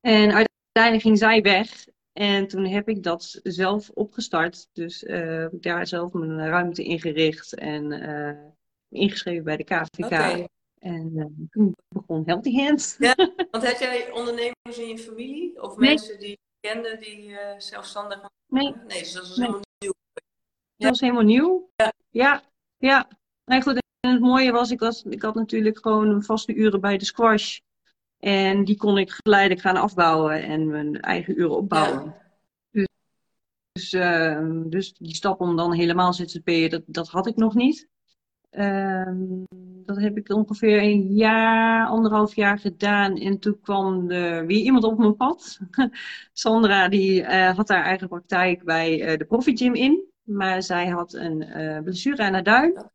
[0.00, 1.86] En uiteindelijk ging zij weg.
[2.12, 4.68] En toen heb ik dat zelf opgestart.
[4.72, 10.04] Dus uh, daar zelf mijn ruimte ingericht en uh, ingeschreven bij de KVK.
[10.04, 10.48] Okay.
[10.80, 12.96] En uh, toen begon Healthy Hands.
[12.98, 13.14] Ja,
[13.50, 15.62] want had jij ondernemers in je familie?
[15.62, 18.74] Of mensen die je kende die uh, zelfstandig Nee.
[18.86, 19.92] Nee, dus dat was helemaal nieuw.
[20.76, 21.70] Dat was helemaal nieuw.
[21.76, 21.92] Ja.
[22.10, 22.42] Ja,
[22.78, 23.08] ja.
[23.44, 26.98] Nee, goed, en het mooie was, ik, was, ik had natuurlijk gewoon vaste uren bij
[26.98, 27.58] de squash.
[28.18, 32.04] En die kon ik geleidelijk gaan afbouwen en mijn eigen uren opbouwen.
[32.04, 32.22] Ja.
[32.70, 32.86] Dus,
[33.72, 37.88] dus, uh, dus die stap om dan helemaal ZZP'er, dat, dat had ik nog niet.
[38.50, 39.44] Um,
[39.84, 43.16] dat heb ik ongeveer een jaar, anderhalf jaar gedaan.
[43.16, 45.58] En toen kwam er weer iemand op mijn pad.
[46.32, 50.04] Sandra, die uh, had haar eigen praktijk bij uh, de Profit Gym in.
[50.22, 52.90] Maar zij had een uh, blessure aan haar duim.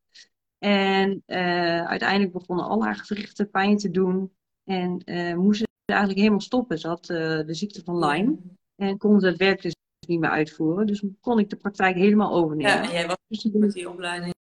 [0.58, 1.24] En
[1.88, 4.32] uiteindelijk begonnen al haar gewrichten pijn te doen.
[4.64, 5.02] En
[5.36, 6.80] moest ze eigenlijk helemaal stoppen.
[6.80, 8.38] Ze had de ziekte van Lyme.
[8.76, 9.76] En kon ze het werk dus
[10.08, 10.88] niet meer uitvoeren.
[10.88, 12.72] Dus kon ik de praktijk helemaal overnemen.
[12.72, 14.34] Ja, en jij was dus met die opleiding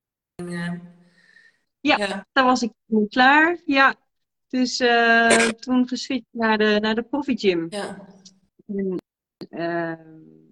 [1.84, 2.72] ja, ja, daar was ik
[3.10, 3.62] klaar.
[3.66, 3.96] Ja,
[4.48, 7.68] dus uh, toen geswitcht naar de, naar de Profit Gym.
[7.70, 8.08] Ja.
[8.68, 8.98] En,
[9.50, 9.94] uh,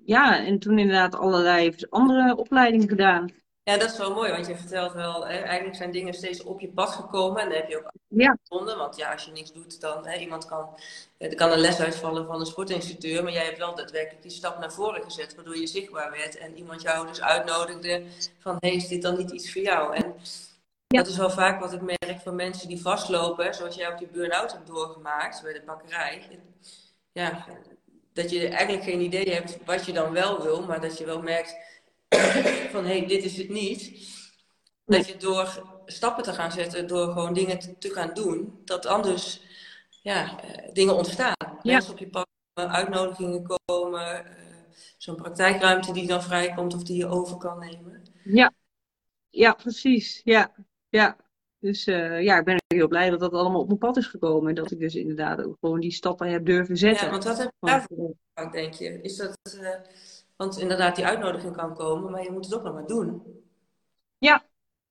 [0.06, 3.30] ja, en toen inderdaad allerlei andere opleidingen gedaan.
[3.64, 6.60] Ja, dat is wel mooi, want je vertelt wel, hè, eigenlijk zijn dingen steeds op
[6.60, 8.38] je pad gekomen en daar heb je ook ja.
[8.44, 8.78] gevonden.
[8.78, 10.70] Want ja, als je niks doet, dan hè, iemand kan,
[11.18, 14.60] er kan een les uitvallen van een sportinstructeur, maar jij hebt wel daadwerkelijk die stap
[14.60, 18.04] naar voren gezet, waardoor je zichtbaar werd en iemand jou dus uitnodigde
[18.40, 19.96] van, hé, hey, is dit dan niet iets voor jou?
[19.96, 20.14] En
[20.92, 24.08] dat is wel vaak wat ik merk van mensen die vastlopen, zoals jij ook die
[24.08, 26.40] burn-out hebt doorgemaakt bij de bakkerij.
[27.12, 27.46] Ja,
[28.14, 31.22] dat je eigenlijk geen idee hebt wat je dan wel wil, maar dat je wel
[31.22, 31.56] merkt
[32.74, 34.10] van hé, hey, dit is het niet.
[34.86, 39.42] Dat je door stappen te gaan zetten, door gewoon dingen te, gaan doen, dat anders
[40.02, 41.36] ja, eh, dingen ontstaan.
[41.40, 41.58] Ja.
[41.64, 44.32] Mensen op je pad, uitnodigingen komen, uh,
[44.98, 48.04] zo'n praktijkruimte die dan vrijkomt of die je over kan nemen.
[48.24, 48.54] Ja,
[49.30, 50.22] ja precies.
[50.24, 50.52] Ja,
[50.92, 51.18] ja,
[51.60, 54.50] dus uh, ja, ik ben heel blij dat dat allemaal op mijn pad is gekomen.
[54.50, 57.06] En dat ik dus inderdaad ook gewoon die stappen heb durven zetten.
[57.06, 59.02] Ja, want wat heb je daarvoor gepakt, denk je?
[59.02, 59.70] Is dat, uh,
[60.36, 63.24] want inderdaad, die uitnodiging kan komen, maar je moet het ook nog maar doen.
[64.18, 64.44] Ja,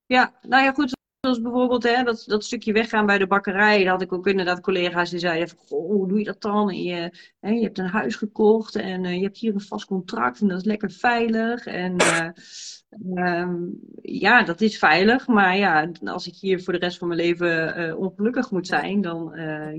[0.07, 0.39] ja.
[0.43, 0.99] nou ja, goed.
[1.21, 3.83] Zoals bijvoorbeeld hè, dat, dat stukje weggaan bij de bakkerij.
[3.83, 6.69] Daar had ik ook inderdaad collega's die zeiden: van, Goh, hoe doe je dat dan?
[6.69, 9.87] En je, hè, je hebt een huis gekocht en uh, je hebt hier een vast
[9.87, 11.67] contract en dat is lekker veilig.
[11.67, 11.97] En
[13.15, 15.27] Um, ja, dat is veilig.
[15.27, 19.01] Maar ja, als ik hier voor de rest van mijn leven uh, ongelukkig moet zijn,
[19.01, 19.33] dan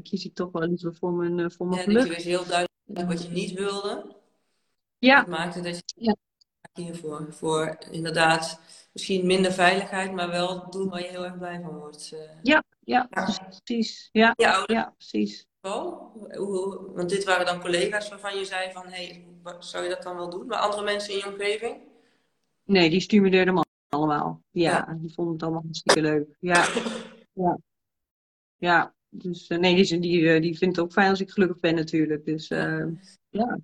[0.03, 2.03] kies ik toch wel liever voor mijn, voor mijn ja, geluk.
[2.03, 4.15] Je wist heel duidelijk wat je niet wilde.
[4.97, 5.15] Ja.
[5.15, 6.15] Dat maakte dat je ja.
[6.73, 8.59] Hiervoor voor inderdaad
[8.93, 12.15] misschien minder veiligheid, maar wel doen waar je heel erg blij van wordt.
[12.41, 14.09] Ja, ja, precies.
[14.11, 15.47] Ja, ja, ja precies.
[15.61, 19.05] Want dit waren dan collega's waarvan je zei van, hé,
[19.43, 20.47] hey, zou je dat dan wel doen?
[20.47, 21.77] Maar andere mensen in je omgeving?
[22.63, 24.41] Nee, die stimuleerden me allemaal.
[24.51, 26.27] Ja, die vonden het allemaal hartstikke leuk.
[26.39, 26.67] Ja,
[27.43, 27.57] ja.
[28.57, 28.93] ja.
[29.09, 31.75] Dus uh, nee, die, die, uh, die vindt het ook fijn als ik gelukkig ben
[31.75, 32.25] natuurlijk.
[32.25, 32.85] Dus uh,
[33.29, 33.59] ja.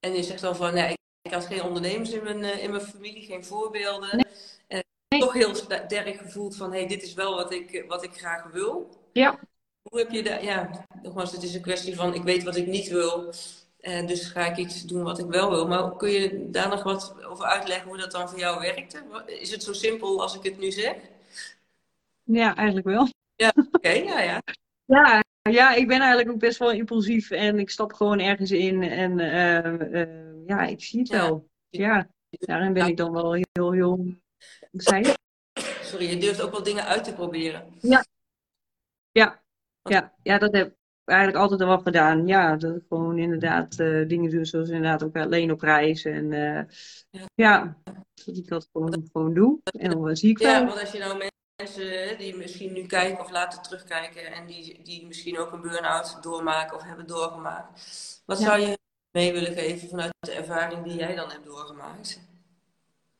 [0.00, 3.22] En je zegt dan van, nee, ik had geen ondernemers in mijn, in mijn familie,
[3.22, 4.16] geen voorbeelden.
[4.16, 4.26] Nee.
[4.66, 5.20] En nee.
[5.20, 8.50] toch heel sterk gevoeld van, hé, hey, dit is wel wat ik, wat ik graag
[8.52, 8.96] wil.
[9.12, 9.38] Ja.
[9.82, 12.66] Hoe heb je dat, ja, nogmaals, het is een kwestie van, ik weet wat ik
[12.66, 13.32] niet wil.
[13.80, 15.66] En dus ga ik iets doen wat ik wel wil.
[15.66, 19.02] Maar kun je daar nog wat over uitleggen hoe dat dan voor jou werkte?
[19.26, 20.94] Is het zo simpel als ik het nu zeg?
[22.22, 23.08] Ja, eigenlijk wel.
[23.36, 24.42] Ja, oké, ja, ja.
[24.84, 28.82] Ja, ja, ik ben eigenlijk ook best wel impulsief en ik stap gewoon ergens in
[28.82, 31.48] en uh, uh, ja, ik zie het wel.
[31.68, 34.14] Ja, daarin ben ik dan wel heel, heel,
[34.72, 35.14] zei
[35.82, 37.74] Sorry, je durft ook wel dingen uit te proberen.
[37.80, 38.04] Ja,
[39.10, 39.42] ja,
[39.82, 42.26] ja, ja dat heb, eigenlijk altijd al wel gedaan.
[42.26, 46.04] Ja, dat ik gewoon inderdaad eh, dingen doen zoals inderdaad ook alleen op reis.
[46.04, 46.64] En eh,
[47.10, 47.26] Ja.
[47.34, 47.76] ja.
[48.24, 49.60] dat ik dat gewoon, gewoon doe.
[49.78, 50.66] En dan zie ik Ja, wel.
[50.66, 55.06] want als je nou mensen die misschien nu kijken of later terugkijken en die, die
[55.06, 57.80] misschien ook een burn-out doormaken of hebben doorgemaakt,
[58.26, 58.44] wat Ja.
[58.44, 58.78] zou je
[59.18, 62.20] mee willen geven vanuit de ervaring die jij dan hebt doorgemaakt?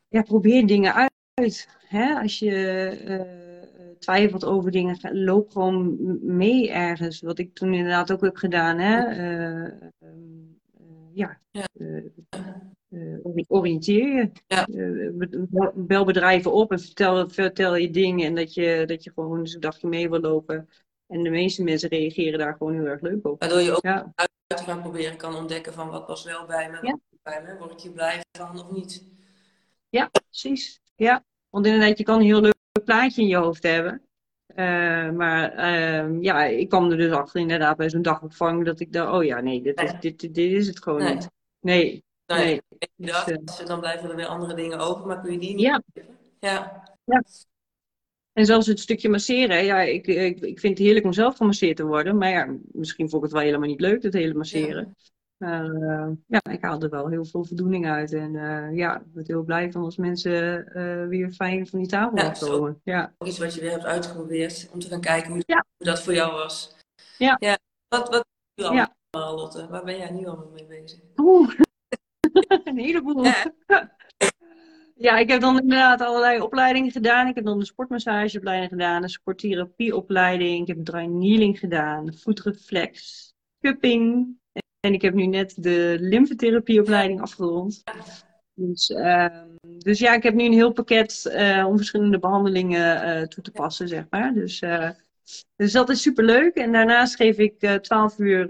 [0.08, 1.68] Ja, probeer dingen uit.
[1.86, 2.14] Hè?
[2.14, 2.52] Als je
[2.86, 5.96] eh, twijfelt over dingen, loop gewoon
[6.36, 7.20] mee ergens.
[7.20, 8.78] Wat ik toen inderdaad ook heb gedaan.
[8.78, 8.96] Hè?
[9.04, 10.44] Eh, ehm,
[10.78, 11.64] eh, ja, Ja.
[11.78, 11.96] eh,
[12.88, 14.30] eh, ori- oriënteer je.
[14.46, 14.66] Ja.
[14.66, 18.26] Eh, be- bel bedrijven op en vertel, vertel je dingen.
[18.26, 20.68] En dat je, dat je gewoon eens een dagje mee wil lopen.
[21.06, 23.40] En de meeste mensen reageren daar gewoon heel erg leuk op.
[23.40, 26.70] Waardoor je ook Ja, uit te gaan proberen kan ontdekken van wat was wel bij
[26.70, 26.98] me, Ja.
[27.22, 29.04] bij me, word ik hier blij van of niet.
[29.88, 30.80] ja precies.
[30.96, 34.02] Ja, want inderdaad, je kan een heel leuk plaatje in je hoofd hebben.
[34.46, 38.92] Eh, maar ehm, ja, ik kwam er dus achter inderdaad bij zo'n dagopvang dat ik
[38.92, 41.14] dacht, oh ja, nee, dit is, dit, dit, dit is het gewoon Nee.
[41.14, 41.30] niet.
[41.60, 42.62] Nee, nee.
[42.94, 45.60] ja, Dus, eh, dan blijven er weer andere dingen over, maar kun je die niet
[45.60, 45.82] ja,
[46.40, 46.82] Ja,
[48.38, 49.64] en zelfs het stukje masseren.
[49.64, 52.18] Ja, ik, ik, ik vind het heerlijk om zelf gemasseerd te worden.
[52.18, 54.96] Maar ja, misschien vond ik het wel helemaal niet leuk, dat hele masseren.
[55.36, 58.12] Maar eh, ja, ik haal er wel heel veel voldoening uit.
[58.12, 61.88] En eh, ja, ik ben heel blij van als mensen eh, weer fijn van die
[61.88, 62.80] tafel Ja, afkomen.
[62.84, 65.64] Ja, ook iets wat je weer hebt uitgeprobeerd om te gaan kijken hoe, Ja.
[65.78, 66.76] dat voor jou was.
[67.18, 67.38] Ja.
[67.88, 68.96] Wat, wat nu al, Ja.
[69.10, 69.68] Lotte?
[69.68, 70.98] Waar ben jij nu allemaal mee bezig?
[71.16, 71.54] Oeh,
[72.64, 73.24] een heleboel.
[73.24, 73.52] Ja.
[74.98, 77.26] Ja, ik heb dan inderdaad allerlei opleidingen gedaan.
[77.26, 80.60] Ik heb dan de sportmassageopleiding gedaan, de sporttherapieopleiding.
[80.60, 84.36] Ik heb dry kneeling gedaan, voetreflex, cupping.
[84.80, 87.82] En ik heb nu net de lymfetherapieopleiding afgerond.
[88.54, 93.22] Dus, ehm, dus ja, ik heb nu een heel pakket eh, om verschillende behandelingen eh,
[93.22, 94.34] toe te passen, zeg maar.
[94.34, 94.90] Dus, eh,
[95.56, 96.54] dus dat is superleuk.
[96.54, 98.46] En daarnaast geef ik 12 uur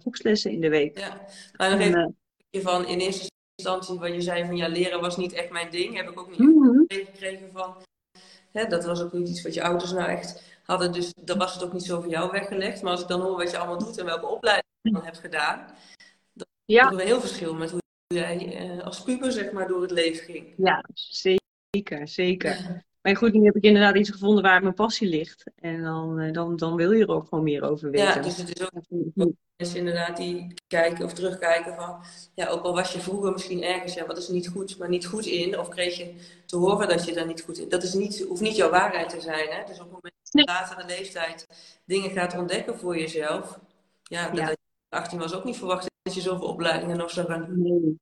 [0.00, 0.98] groepslessen in de week.
[0.98, 1.20] Ja.
[1.56, 2.16] Maar nog En, even een
[2.50, 3.28] beetje van in eerste
[3.60, 5.96] instantie wat je zei van ja, leren was niet echt mijn ding.
[5.96, 6.84] Heb ik ook niet mhm.
[6.86, 7.76] meegekregen van.
[8.52, 10.92] Hè, dat was ook niet iets wat je ouders nou echt hadden.
[10.92, 12.82] Dus dan was het ook niet zo voor jou weggelegd.
[12.82, 15.18] Maar als ik dan hoor wat je allemaal doet en welke opleiding je dan hebt
[15.18, 15.66] gedaan.
[16.64, 16.82] Ja.
[16.82, 19.90] Dat is een heel verschil met hoe jij eh, als puber zeg maar door het
[19.90, 20.54] leven ging.
[20.56, 22.84] Ja, zeker, zeker.
[23.02, 25.44] Maar goed, nu heb ik inderdaad iets gevonden waar mijn passie ligt.
[25.54, 28.06] En dan, eh, dan, dan wil je er ook gewoon meer over weten.
[28.06, 28.72] Ja, dus het is ook
[29.56, 32.02] mensen inderdaad die kijken of terugkijken van,
[32.34, 35.06] ja, ook al was je vroeger misschien ergens, ja, wat is niet goed, maar niet
[35.06, 36.14] goed in, of kreeg je
[36.46, 39.08] te horen dat je daar niet goed in, dat is niet, hoeft niet jouw waarheid
[39.08, 39.64] te zijn, hè.
[39.64, 41.46] Dus op het moment dat je later in de leeftijd
[41.84, 43.58] dingen gaat ontdekken voor jezelf,
[44.02, 44.46] ja, dat, Ja.
[44.46, 44.56] dat
[44.88, 47.62] je 18 was ook niet verwacht dat je zoveel opleidingen nog zou gaan doen.
[47.62, 47.98] Nee.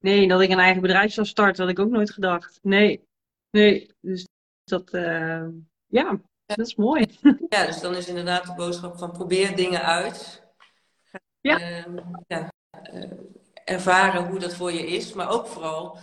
[0.00, 2.58] Nee, dat ik een eigen bedrijf zou starten, had ik ook nooit gedacht.
[2.62, 3.07] Nee,
[3.50, 3.90] nee.
[4.00, 4.26] Dus
[4.64, 5.46] dat, eh,
[5.86, 7.06] ja, dat is mooi.
[7.48, 10.46] Ja, dus dan is inderdaad de boodschap van probeer dingen uit.
[11.40, 11.58] Ja.
[11.58, 13.10] ehm, ja, eh,
[13.64, 15.98] ervaren hoe dat voor je is, maar ook vooral,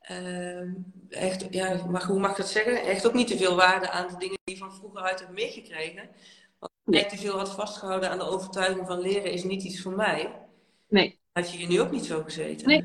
[0.00, 0.74] ehm,
[1.08, 2.82] echt, ja, maar hoe mag ik dat zeggen?
[2.82, 5.32] Echt ook niet te veel waarde aan de dingen die je van vroeger uit hebt
[5.32, 6.10] meegekregen.
[6.58, 10.48] Want te veel had vastgehouden aan de overtuiging van leren is niet iets voor mij,
[10.90, 12.68] Nee, had je hier nu ook niet zo gezeten.
[12.68, 12.82] Nee.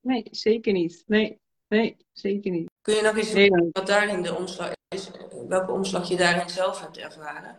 [0.00, 1.04] nee, zeker niet.
[1.06, 2.70] Nee, nee, zeker niet.
[2.84, 5.10] Kun je nog eens Nee, dan- wat daarin de omslag is,
[5.48, 7.56] welke omslag je daarin zelf hebt ervaren?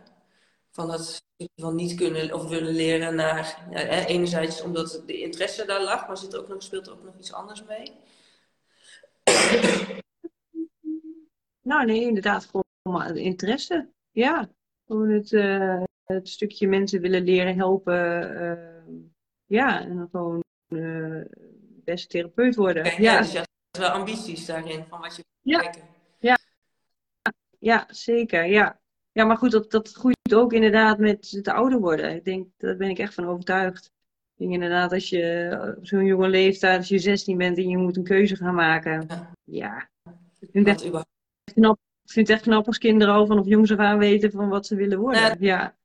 [0.70, 1.22] Van dat
[1.54, 6.16] van niet kunnen of willen leren naar, ja, enerzijds omdat de interesse daar lag, maar
[6.16, 7.92] zit er ook nog, speelt er ook nog iets anders mee?
[11.62, 13.88] Nou, nee, inderdaad, gewoon maar interesse.
[14.10, 14.50] Ja,
[14.86, 18.30] gewoon het, eh, het stukje mensen willen leren helpen.
[18.40, 18.94] eh,
[19.46, 21.20] ja, en dan gewoon eh
[21.84, 22.82] beste therapeut worden.
[22.82, 23.44] Kijk, ja.
[23.76, 25.60] Ja, wel ambities daarin van wat je wil Ja.
[25.60, 25.94] kijken.
[27.58, 28.44] Ja, zeker.
[28.44, 28.80] Ja,
[29.12, 32.14] ja maar goed, dat, dat groeit ook inderdaad met het ouder worden.
[32.14, 33.84] Ik denk, daar ben ik echt van overtuigd.
[33.86, 37.76] Ik denk inderdaad, als je op zo'n jonge leeftijd, als je 16 bent en je
[37.76, 39.06] moet een keuze gaan maken.
[39.08, 39.30] Ja.
[39.44, 39.88] Ja,
[40.40, 41.08] ik vind, het Want überhaupt,
[41.44, 44.30] echt knap, ik vind het echt knap als kinderen al vanaf jongs af aan weten
[44.30, 45.20] van wat ze willen worden.
[45.20, 45.36] Ja.
[45.38, 45.76] Ja,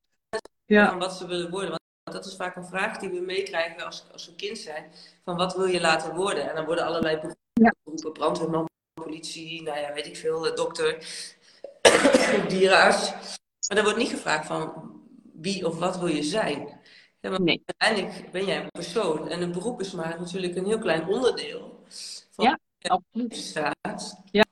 [0.65, 1.79] ja, van wat ze willen worden.
[2.03, 4.91] Want dat is vaak een vraag die we meekrijgen als, als we kind zijn.
[5.23, 6.49] Van wat wil je later worden?
[6.49, 8.11] En dan worden allerlei beroepen, Ja.
[8.11, 10.97] brandweerman, politie, nou ja, weet ik veel, dokter,
[12.49, 13.11] dierenarts.
[13.67, 14.91] Maar er wordt niet gevraagd van
[15.33, 16.79] wie of wat wil je zijn.
[17.19, 17.63] Ja, maar Nee.
[17.65, 21.83] uiteindelijk ben jij een persoon en een beroep is maar natuurlijk een heel klein onderdeel
[22.31, 22.59] van Ja.
[23.11, 24.21] je staat.
[24.31, 24.45] Ja.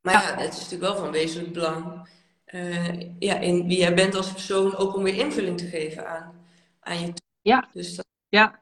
[0.00, 2.08] Maar ja, het is natuurlijk wel van wezenlijk belang
[2.44, 6.41] eh, ja, in wie jij bent als persoon, ook om weer invulling te geven aan,
[6.82, 7.68] aan je Ja.
[7.72, 8.60] Dus dat, Ja.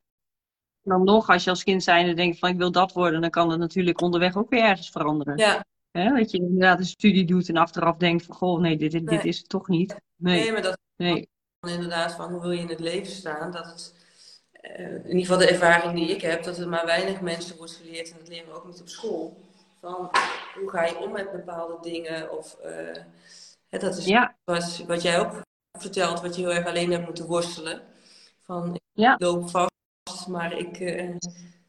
[0.82, 3.50] Dan nog, als je als kind zijnde denkt van ik wil dat worden, dan kan
[3.50, 5.36] het natuurlijk onderweg ook weer ergens veranderen.
[5.36, 5.64] ja?
[6.16, 9.24] Dat je inderdaad een studie doet en achteraf denkt van goh, nee, dit, dit, dit
[9.24, 9.96] is het toch niet.
[10.16, 11.28] nee, Nee, maar dat nee.
[11.60, 13.94] inderdaad van hoe wil je in het leven staan, dat het,
[14.52, 17.72] eh, in ieder geval de ervaring die ik heb, dat er maar weinig mensen wordt
[17.72, 19.36] geleerd en dat leren we ook niet op school.
[19.80, 20.10] Van
[20.54, 22.96] hoe ga je om met bepaalde dingen of uh,
[23.68, 25.40] hè, dat is Ja, wat, wat jij ook
[25.78, 27.82] vertelt, wat je heel erg alleen hebt moeten worstelen.
[28.50, 31.16] Van ik ja, loop vast, maar ik, eh,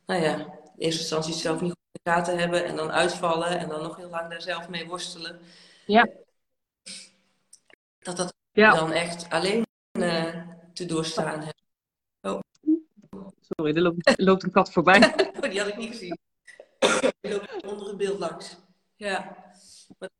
[0.05, 3.59] nou ja, in eerste instantie zelf niet goed in de gaten hebben en dan uitvallen
[3.59, 5.39] en dan nog heel lang daar zelf mee worstelen.
[5.85, 6.09] ja,
[7.99, 8.75] Dat dat ja.
[8.75, 10.41] dan echt alleen eh,
[10.73, 11.61] te doorstaan hebt.
[13.55, 14.99] Sorry, er loopt, loopt een kat voorbij.
[15.41, 16.17] Oh, die had ik niet gezien.
[17.21, 18.57] Die loopt onder het beeld langs.
[18.95, 19.37] Ja.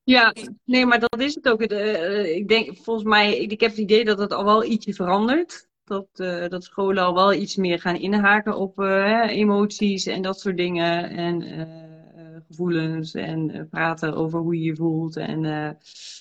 [0.04, 1.62] Ja, nee, maar dat is het ook.
[1.62, 4.94] Eh, ik denk, volgens mij, ik, ik heb het idee dat het al wel ietsje
[4.94, 5.70] verandert.
[5.84, 10.40] Dat, eh, dat scholen al wel iets meer gaan inhaken op eh, emoties en dat
[10.40, 11.10] soort dingen.
[11.10, 11.90] En eh,
[12.48, 15.18] gevoelens en praten over hoe je je voelt.
[15.18, 15.42] En,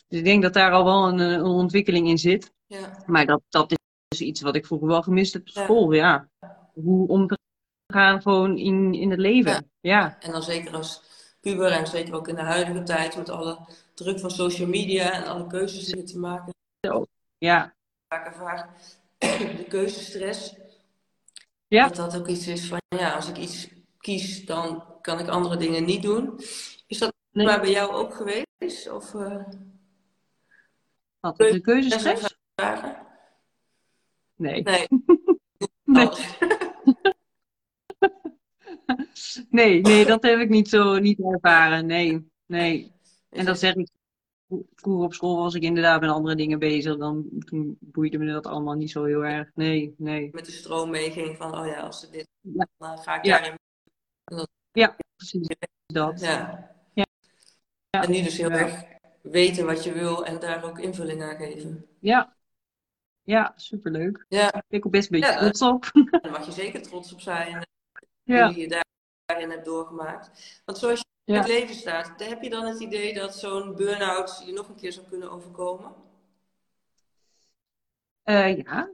[0.08, 2.52] dus ik denk dat daar al wel een, een ontwikkeling in zit.
[2.66, 3.02] Ja.
[3.06, 3.72] Maar dat, dat
[4.08, 6.28] is iets wat ik vroeger wel gemist heb op school, ja.
[6.72, 7.38] Hoe om te
[7.86, 9.70] gaan gewoon in, in het leven.
[9.80, 11.02] Ja, En dan zeker als
[11.40, 13.58] puber en zeker ook in de huidige tijd met alle
[13.94, 16.52] druk van social media en alle keuzes die je te maken
[17.38, 17.74] ja,
[18.08, 18.70] vaak ervaar.
[19.58, 20.56] De keuzestress.
[21.68, 21.88] Ja.
[21.88, 25.56] Dat dat ook iets is van, ja, als ik iets kies, dan kan ik andere
[25.56, 26.40] dingen niet doen.
[26.86, 27.46] Is dat Nee.
[27.46, 28.90] maar bij jou ook geweest?
[28.90, 29.12] Of
[31.20, 32.38] wat, de keuzestress?
[32.54, 33.06] vragen?
[34.36, 34.62] Nee.
[34.62, 34.86] Nee.
[35.84, 36.08] Nee.
[39.50, 41.86] Nee, nee, dat heb ik niet zo niet ervaren.
[41.86, 42.92] Nee, nee.
[43.30, 43.88] En dat zeg ik.
[44.74, 46.96] Vroeger op school was ik inderdaad met andere dingen bezig.
[46.96, 49.50] Dan toen boeide me dat allemaal niet zo heel erg.
[49.54, 50.28] Nee, nee.
[50.32, 52.66] met de stroom meeging van, oh ja, als er dit, Ja.
[52.78, 53.38] dan ga ik Ja.
[53.38, 53.58] daarin.
[54.72, 55.48] Ja, precies
[55.86, 56.20] dat.
[56.20, 56.28] Ja.
[56.94, 57.04] Ja.
[57.90, 58.02] Ja.
[58.02, 58.84] En nu dus heel erg
[59.22, 61.86] weten wat je wil en daar ook invulling aan geven.
[62.00, 62.36] Ja,
[63.22, 64.24] ja, superleuk.
[64.28, 65.90] Ja, Ben ik ook best een beetje Ja, trots op.
[66.22, 67.66] daar mag je zeker trots op zijn.
[68.22, 68.84] Ja, Hoe je daar-
[69.24, 70.60] daarin hebt doorgemaakt.
[70.64, 71.36] Want zoals Ja.
[71.36, 74.92] het leven staat, heb je dan het idee dat zo'n burn-out je nog een keer
[74.92, 75.94] zou kunnen overkomen?
[78.22, 78.90] Eh, ja.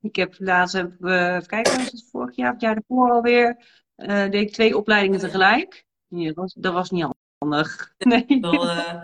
[0.00, 3.64] Ik heb laatst, heb, even kijken, was het vorig jaar of het jaar daarvoor alweer,
[3.94, 5.84] eh, deed ik twee opleidingen Oh tegelijk.
[6.08, 7.06] Ja, dat, was, dat was niet
[7.38, 7.94] handig.
[7.98, 8.40] Nee.
[8.40, 9.02] Wel, eh,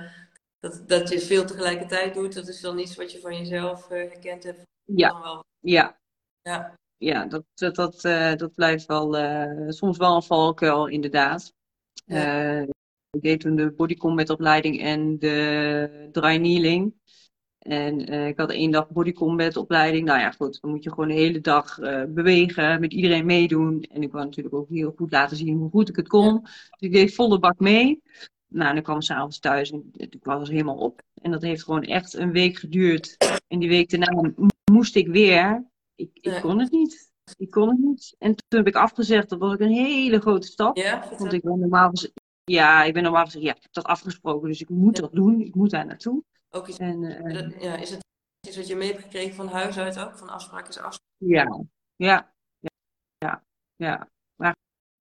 [0.60, 4.42] dat, dat je veel tegelijkertijd doet, dat is dan iets wat je van jezelf herkend
[4.42, 4.62] hebt.
[4.84, 5.98] Ja, wel, ja.
[6.42, 6.74] ja.
[6.96, 8.00] Ja, dat, dat, dat,
[8.38, 9.14] dat blijft wel
[9.72, 11.52] soms wel een valkuil, inderdaad.
[12.12, 12.60] Ja.
[12.60, 12.68] Eh,
[13.10, 16.94] ik deed toen de body combat opleiding en de dry kneeling.
[17.58, 20.04] En eh, ik had één dag body combat opleiding.
[20.06, 23.82] Nou ja, goed, dan moet je gewoon de hele dag eh, bewegen, met iedereen meedoen.
[23.82, 26.40] En ik wou natuurlijk ook heel goed laten zien hoe goed ik het kon.
[26.42, 28.02] Dus ik deed volle bak mee.
[28.48, 31.02] Nou, en ik kwam s'avonds thuis en ik was helemaal op.
[31.22, 33.16] En dat heeft gewoon echt een week geduurd.
[33.48, 34.32] En die week daarna
[34.72, 35.64] moest ik weer.
[35.94, 36.40] Ik, ik Ja.
[36.40, 37.11] kon het niet.
[37.36, 38.14] Ik kon het niet.
[38.18, 40.76] En toen heb ik afgezegd, dat was ook een hele grote stap.
[40.76, 42.12] Ja, Want ik ben normaal gezegd,
[42.44, 45.02] ja, ik ben normaal gezegd, ja, ik heb dat afgesproken, dus ik moet Ja.
[45.02, 45.40] dat doen.
[45.40, 46.22] Ik moet daar naartoe.
[46.50, 48.00] Ook iets, En eh, dat- ja, is het
[48.46, 50.18] iets wat je mee hebt gekregen van huis uit ook?
[50.18, 51.08] Van afspraak is afspraak?
[51.16, 51.64] ja,
[51.96, 52.70] ja, ja,
[53.18, 53.42] ja,
[53.76, 54.08] ja.
[54.36, 54.54] Maar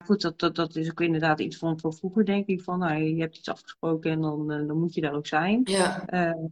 [0.06, 2.62] goed, dat, dat, dat is ook inderdaad iets van, van vroeger, denk ik.
[2.62, 5.62] Van, nou, je hebt iets afgesproken en dan, eh, dan moet je daar ook zijn.
[5.64, 6.44] Ja, Eh,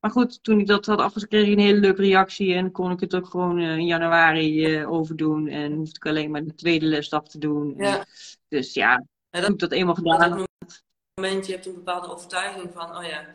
[0.00, 2.90] maar goed, toen ik dat had afgesproken, kreeg ik een hele leuke reactie en kon
[2.90, 5.48] ik het ook gewoon eh, in januari eh, overdoen.
[5.48, 7.74] En hoefde ik alleen maar de tweede lesdag te doen.
[7.78, 8.04] En ja.
[8.48, 10.82] Dus ja, Ja, dat, ik dat eenmaal gedaan op het
[11.14, 13.26] moment, je hebt een bepaalde overtuiging van, oh ja,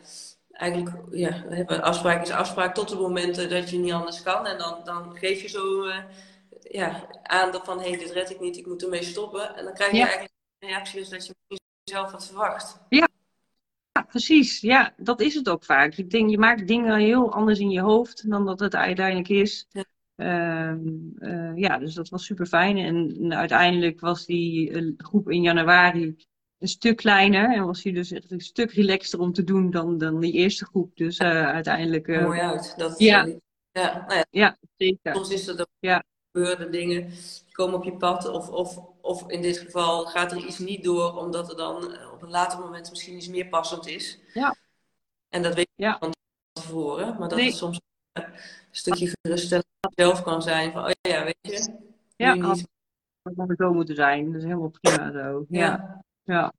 [0.50, 1.44] eigenlijk, ja,
[1.80, 4.46] afspraak is afspraak tot het moment dat je niet anders kan.
[4.46, 5.98] En dan, dan geef je zo eh,
[6.60, 9.56] ja, aan dat van, hé, hey, dit red ik niet, ik moet ermee stoppen.
[9.56, 10.02] En dan krijg je Ja.
[10.02, 11.34] eigenlijk een reactie dus dat je
[11.84, 12.80] zelf had verwacht.
[12.88, 13.08] Ja,
[14.02, 14.60] precies.
[14.60, 15.94] Ja, dat is het ook vaak.
[15.94, 19.66] Ik denk, je maakt dingen heel anders in je hoofd dan dat het uiteindelijk is.
[19.70, 19.84] Ja.
[20.16, 20.78] Ehm,
[21.18, 22.76] eh, ja, dus dat was super fijn.
[22.76, 26.16] En, en uiteindelijk was die eh, groep in januari
[26.58, 27.54] een stuk kleiner.
[27.54, 30.64] En was die dus echt een stuk relaxter om te doen dan, dan die eerste
[30.64, 30.96] groep.
[30.96, 32.06] Dus eh, uiteindelijk.
[32.06, 32.74] Mooi uit.
[32.76, 33.26] Dat, Ja.
[33.70, 35.14] ja, nou ja, ja, zeker.
[35.14, 36.04] soms is het ook Ja.
[36.32, 37.08] gebeurde dingen
[37.44, 38.28] die komen op je pad.
[38.28, 42.12] Of, of, of in dit geval gaat er iets niet door, omdat er dan eh,
[42.12, 44.18] op een later moment misschien iets meer passend is.
[44.34, 44.56] Ja.
[45.28, 45.98] En dat weet je Ja.
[45.98, 46.12] van
[46.52, 47.18] tevoren.
[47.18, 47.46] Maar dat Nee.
[47.46, 47.80] het soms
[48.12, 48.24] een
[48.70, 50.72] stukje geruststellend zelf kan zijn.
[50.72, 51.78] Van, oh ja, weet je.
[52.16, 52.66] Ja, niet.
[53.22, 54.26] Dat zo moeten zijn.
[54.26, 55.44] Dat is helemaal prima zo.
[55.48, 56.04] Ja, Ja.
[56.24, 56.52] ja.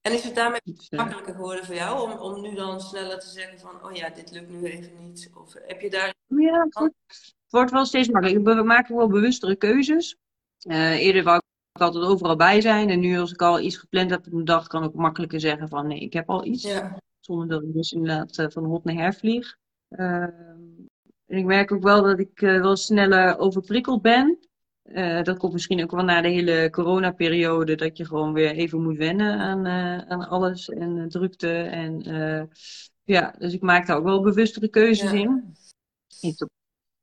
[0.00, 3.28] En is het daarmee eh, makkelijker geworden voor jou om, om nu dan sneller te
[3.28, 5.30] zeggen van, oh ja, dit lukt nu even niet?
[5.34, 6.14] Of heb je daar...
[6.26, 8.56] Ja, het wordt, het wordt wel steeds makkelijker.
[8.56, 10.16] We maken wel bewustere keuzes.
[10.58, 11.40] Eh, eerder wou
[11.80, 12.90] altijd overal bij zijn.
[12.90, 15.68] En nu als ik al iets gepland heb op een dag, kan ik makkelijker zeggen
[15.68, 16.62] van nee, ik heb al iets.
[16.62, 19.56] Ja, Zonder dat ik dus inderdaad eh, van hot naar her vlieg.
[19.88, 20.30] Ehm,
[21.26, 24.38] En ik merk ook wel dat ik wel sneller overprikkeld ben.
[25.22, 28.96] dat komt misschien ook wel na de hele coronaperiode, dat je gewoon weer even moet
[28.96, 29.66] wennen aan,
[30.08, 31.52] aan alles en drukte.
[31.52, 32.02] En
[33.04, 35.54] ja, dus ik maak daar ook wel bewustere keuzes in.
[36.20, 36.50] Heeft ook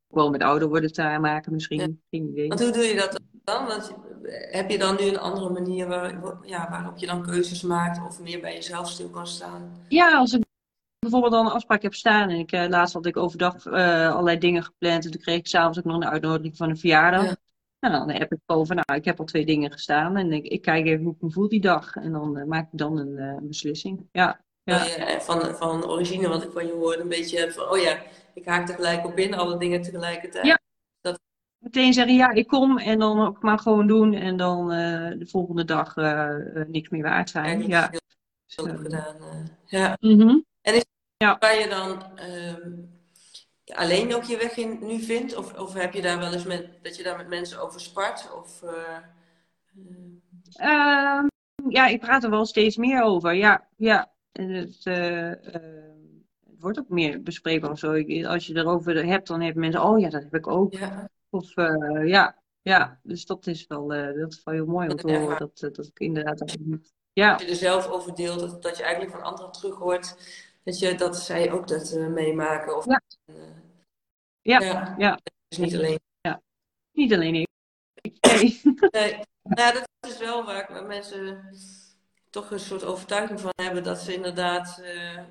[0.07, 1.79] wel met ouder worden te maken misschien.
[1.79, 1.87] Ja.
[2.09, 2.47] Geen idee.
[2.47, 3.65] Want hoe doe je dat dan?
[3.65, 3.95] Want
[4.31, 8.21] heb je dan nu een andere manier waar, ja, waarop je dan keuzes maakt of
[8.21, 9.85] meer bij jezelf stil kan staan?
[9.87, 10.43] Ja, als ik
[10.99, 14.37] bijvoorbeeld dan een afspraak heb staan en ik, uh, laatst had ik overdag uh, allerlei
[14.37, 17.35] dingen gepland en toen kreeg ik s'avonds ook nog een uitnodiging van een verjaardag.
[17.79, 20.61] Nou, dan heb ik over, nou, ik heb al twee dingen gestaan en ik, ik
[20.61, 23.47] kijk even hoe ik me voel die dag en dan uh, maak ik dan een
[23.47, 24.07] beslissing.
[24.11, 24.43] Ja.
[24.63, 24.85] Ja.
[25.19, 27.97] van, van origine, wat ik van je hoorde, een beetje van, oh ja,
[28.33, 30.45] ik haak er gelijk op in, alle dingen tegelijkertijd.
[30.45, 30.59] Ja.
[31.65, 35.25] Meteen zeggen, ja, ik kom en dan ook maar gewoon doen en dan uh, de
[35.25, 36.35] volgende dag uh,
[36.67, 37.67] niks meer waard zijn.
[37.67, 37.91] Ja,
[38.47, 39.15] veel dus, gedaan.
[39.65, 39.97] ja.
[39.99, 40.45] Mm -hmm.
[40.61, 40.85] En is
[41.17, 41.37] ja.
[41.39, 42.89] waar je dan um,
[43.73, 45.35] alleen ook je weg in nu vindt?
[45.35, 48.31] Of, of heb je daar wel eens met, dat je daar met mensen over spart?
[48.33, 48.61] Of,
[50.57, 51.23] uh,
[51.69, 53.33] ja, ik praat er wel steeds meer over.
[53.33, 54.11] Ja, ja.
[54.31, 54.83] En het,
[56.59, 57.91] wordt ook meer bespreekbaar of zo.
[58.23, 60.73] Als je erover hebt, dan hebben mensen, oh ja, dat heb ik ook.
[60.73, 61.09] Ja.
[61.29, 64.95] Of uh, ja, ja, dus dat is wel, uh, dat is wel heel mooi om
[64.95, 65.39] te horen.
[65.39, 66.55] Dat, eh, dat ik inderdaad.
[67.13, 67.37] Ja.
[67.39, 70.15] Je er zelf over deelt, dat, dat je eigenlijk van anderen terug hoort
[70.63, 72.77] dat, je, dat zij ook dat meemaken.
[72.77, 73.01] Of, ja.
[74.41, 74.59] ja.
[74.59, 75.19] ja, ja.
[75.47, 75.99] Dus niet alleen.
[76.21, 76.41] Ja,
[76.91, 77.47] niet alleen ik.
[78.19, 78.61] Nee.
[78.91, 79.19] nee.
[79.43, 81.49] Nou, dat is wel waar mensen
[82.29, 84.81] toch een soort overtuiging van hebben dat ze inderdaad,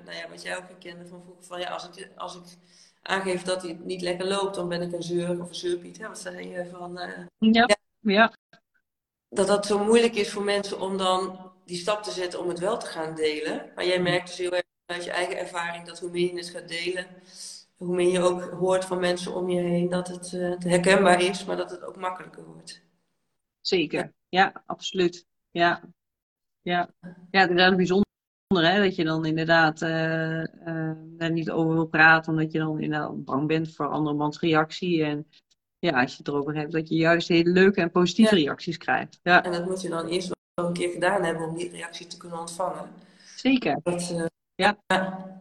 [0.05, 2.57] nou ja, wat jij ook herkende van vroeger, van ja, als ik, als ik
[3.07, 5.97] aangeef dat hij niet lekker loopt, dan ben ik een zeur of een zeurpiet.
[5.97, 6.07] Hè?
[6.07, 6.99] Wat zei je van?
[6.99, 7.77] Uh, ja.
[7.99, 8.33] ja.
[9.29, 12.59] Dat dat zo moeilijk is voor mensen om dan die stap te zetten om het
[12.59, 13.71] wel te gaan delen.
[13.75, 16.49] Maar jij merkt dus heel erg uit je eigen ervaring dat hoe meer je het
[16.49, 17.07] gaat delen,
[17.75, 21.45] hoe meer je ook hoort van mensen om je heen dat het uh, herkenbaar is,
[21.45, 22.81] maar dat het ook makkelijker wordt.
[23.61, 25.25] Zeker, ja, absoluut.
[25.51, 25.81] Ja,
[26.61, 26.89] ja,
[27.31, 28.04] ja het is wel
[28.61, 32.59] bijzonder hè, dat je dan inderdaad uh, uh, daar niet over wil praten, omdat je
[32.59, 35.03] dan inderdaad bang bent voor andermans reactie.
[35.03, 35.27] En
[35.79, 39.19] ja, als je het erover hebt, dat je juist hele leuke en positieve reacties krijgt.
[39.23, 39.43] Ja.
[39.43, 42.17] En dat moet je dan eerst wel een keer gedaan hebben om die reactie te
[42.17, 42.89] kunnen ontvangen.
[43.35, 43.79] Zeker.
[43.83, 44.25] Dat, uh,
[44.55, 44.77] ja.
[44.87, 45.33] ja.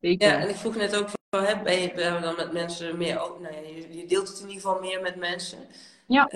[0.00, 0.28] Zeker.
[0.28, 2.96] Ja, en ik vroeg net ook van, hè, ben, je, ben je dan met mensen
[2.98, 5.58] meer, oh, nou ja, je, je, deelt het in ieder geval meer met mensen.
[6.06, 6.30] Ja.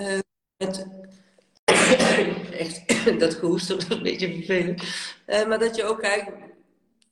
[2.59, 2.85] Echt
[3.21, 4.83] dat gehoest, dat is een beetje vervelend.
[5.27, 6.33] Uh, maar dat je ook kijkt,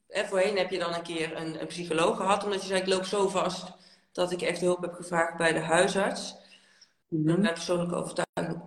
[0.08, 2.86] hè, voorheen heb je dan een keer een, een, psycholoog gehad, omdat je zei, ik
[2.86, 3.64] loop zo vast
[4.12, 6.34] dat ik echt hulp heb gevraagd bij de huisarts.
[7.08, 7.40] Mm -hmm.
[7.40, 8.62] Mijn persoonlijke overtuiging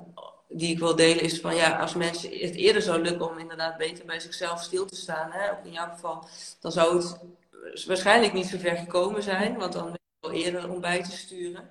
[0.49, 3.77] die ik wil delen is van ja, als mensen het eerder zou lukken om inderdaad
[3.77, 6.27] beter bij zichzelf stil te staan, hè, ook in jouw geval,
[6.59, 10.69] dan zou het waarschijnlijk niet zo ver gekomen zijn, want dan ben je al eerder
[10.69, 11.69] om bij te sturen.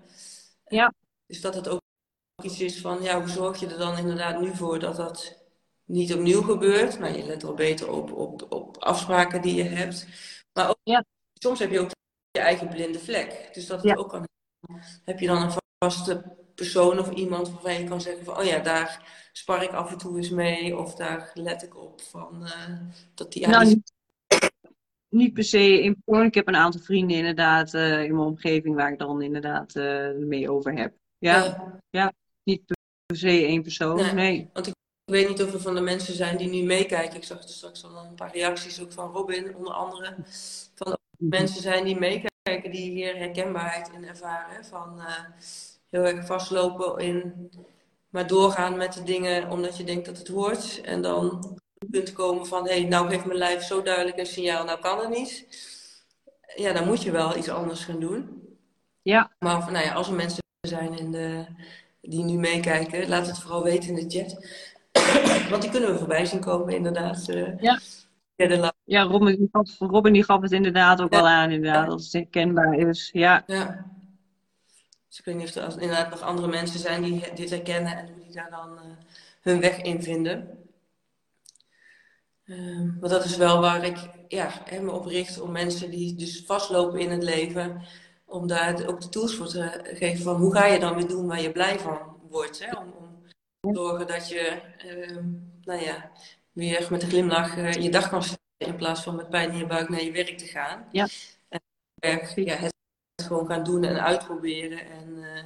[0.66, 0.92] Ja.
[1.26, 1.80] Dus dat het ook
[2.42, 5.42] iets is van, ja, hoe zorg je er dan inderdaad nu voor dat dat
[5.84, 6.98] niet opnieuw gebeurt?
[6.98, 10.06] Nou, je let wel beter op, op, op afspraken die je hebt.
[10.52, 11.04] Maar ook, ja.
[11.32, 11.90] soms heb je ook
[12.30, 13.50] je eigen blinde vlek.
[13.52, 14.26] Dus dat het ook kan.
[15.04, 18.58] Heb je dan een vaste persoon of iemand waarvan je kan zeggen van, oh ja,
[18.58, 20.76] daar spar ik af en toe eens mee.
[20.76, 22.78] Of daar let ik op van, uh,
[23.14, 23.92] dat die nou, niet,
[25.08, 28.92] niet per se in Ik heb een aantal vrienden inderdaad uh, in mijn omgeving waar
[28.92, 30.94] ik dan inderdaad uh, mee over heb.
[31.18, 32.12] Ja, ja
[32.48, 34.14] niet per se één persoon.
[34.14, 34.50] Nee.
[34.52, 34.74] Want ik
[35.04, 37.16] weet niet of er van de mensen zijn die nu meekijken.
[37.16, 40.16] Ik zag er straks al een paar reacties ook van Robin, onder andere.
[40.74, 41.28] Van mhm.
[41.28, 44.64] mensen zijn die meekijken, die hier herkenbaarheid in ervaren.
[44.64, 45.20] Van uh,
[45.90, 47.50] heel erg vastlopen in,
[48.08, 50.80] maar doorgaan met de dingen omdat je denkt dat het hoort.
[50.80, 51.56] En dan
[51.90, 54.98] punt komen van, hé, hey, nou geeft mijn lijf zo duidelijk een signaal, nou kan
[54.98, 55.46] het niet.
[56.56, 58.42] Ja, dan moet je wel iets anders gaan doen.
[59.02, 59.32] Ja.
[59.38, 61.46] Maar nou ja, als er mensen zijn in de,
[62.00, 64.46] die nu meekijken, laat het vooral weten in de chat.
[65.50, 67.28] Want die kunnen we voorbij zien komen, inderdaad.
[67.28, 67.80] Uh, ja.
[68.84, 71.18] Ja, Robin die, gaf, Robin die gaf het inderdaad ook ja.
[71.18, 73.10] al aan, inderdaad, als het herkenbaar is.
[73.12, 73.42] Ja.
[73.46, 73.86] ja.
[75.08, 78.06] Dus ik weet niet of er inderdaad nog andere mensen zijn die dit herkennen en
[78.06, 78.80] hoe die daar dan uh,
[79.40, 80.58] hun weg in vinden.
[82.44, 83.96] Uh, maar dat is wel waar ik
[84.28, 87.82] ja, me op richt om mensen die dus vastlopen in het leven,
[88.28, 91.26] om daar ook de tools voor te geven van hoe ga je dan weer doen
[91.26, 91.98] waar je blij van
[92.30, 92.64] wordt.
[92.64, 92.76] Hè?
[92.76, 92.92] Om,
[93.60, 95.16] om te zorgen dat je uh,
[95.62, 96.10] nou ja,
[96.52, 99.58] weer met een glimlach uh, je dag kan starten in plaats van met pijn in
[99.58, 100.88] je buik naar je werk te gaan.
[100.92, 101.08] Ja.
[101.48, 101.62] En
[102.34, 102.74] ja, het
[103.24, 104.86] gewoon gaan doen en uitproberen.
[104.90, 105.44] En, uh,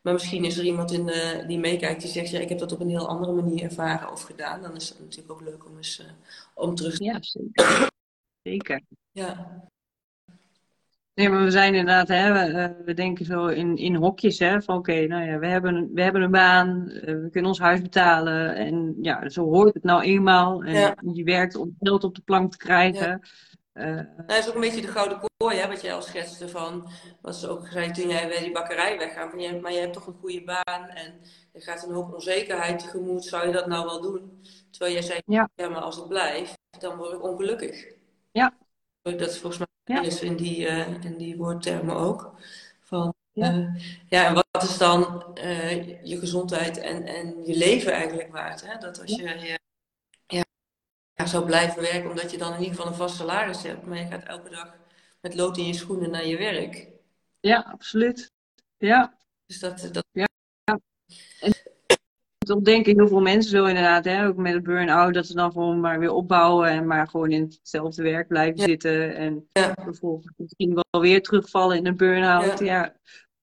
[0.00, 2.72] maar misschien is er iemand in de, die meekijkt die zegt, ja, ik heb dat
[2.72, 4.62] op een heel andere manier ervaren of gedaan.
[4.62, 6.02] Dan is het natuurlijk ook leuk om eens
[6.54, 7.90] om terug te Ja, zeker.
[8.42, 8.80] zeker.
[9.10, 9.62] Ja.
[11.14, 14.62] Nee, maar we zijn inderdaad, hè, we, eh, we denken zo in, in hokjes, hè,
[14.62, 17.82] van oké, nou ja, we hebben, we hebben een baan, eh, we kunnen ons huis
[17.82, 20.62] betalen en ja, zo hoort het nou eenmaal.
[20.62, 20.94] En Ja.
[21.12, 23.20] je werkt om geld op de plank te krijgen.
[23.72, 26.48] Eh, Nou, dat is ook een beetje de gouden kooi, hè, wat jij al schetste
[26.48, 26.88] van,
[27.22, 29.92] wat ze ook zei toen jij bij die bakkerij weggaat, van, je, maar je hebt
[29.92, 31.12] toch een goede baan en
[31.52, 34.42] je gaat een hoop onzekerheid tegemoet, zou je dat nou wel doen?
[34.70, 35.48] Terwijl jij zei, Ja.
[35.56, 37.86] maar als ik blijf, dan word ik ongelukkig.
[38.32, 38.54] Ja.
[39.12, 40.02] Dat is volgens mij Ja.
[40.02, 42.34] is in die, eh, in die woordtermen ook.
[42.80, 43.50] Van, Ja.
[43.50, 43.74] ja.
[44.08, 48.66] ja, en wat is dan eh, je gezondheid en, en je leven eigenlijk waard?
[48.66, 48.78] Hè?
[48.78, 49.56] Dat als je
[50.26, 50.44] ja,
[51.14, 53.98] ja, zou blijven werken, omdat je dan in ieder geval een vast salaris hebt, maar
[53.98, 54.76] je gaat elke dag
[55.20, 56.88] met lood in je schoenen naar je werk.
[57.40, 58.32] ja, absoluut.
[58.78, 59.18] Ja.
[59.46, 60.04] Dus dat, dat
[62.44, 65.52] Toch denken heel veel mensen zo inderdaad, hè, ook met een burn-out, dat ze dan
[65.52, 68.66] gewoon maar weer opbouwen en maar gewoon in hetzelfde werk blijven Ja.
[68.66, 69.14] zitten.
[69.16, 69.74] En Ja.
[69.82, 72.58] vervolgens misschien wel weer terugvallen in een burn-out.
[72.58, 72.64] Ja.
[72.66, 72.94] Ja.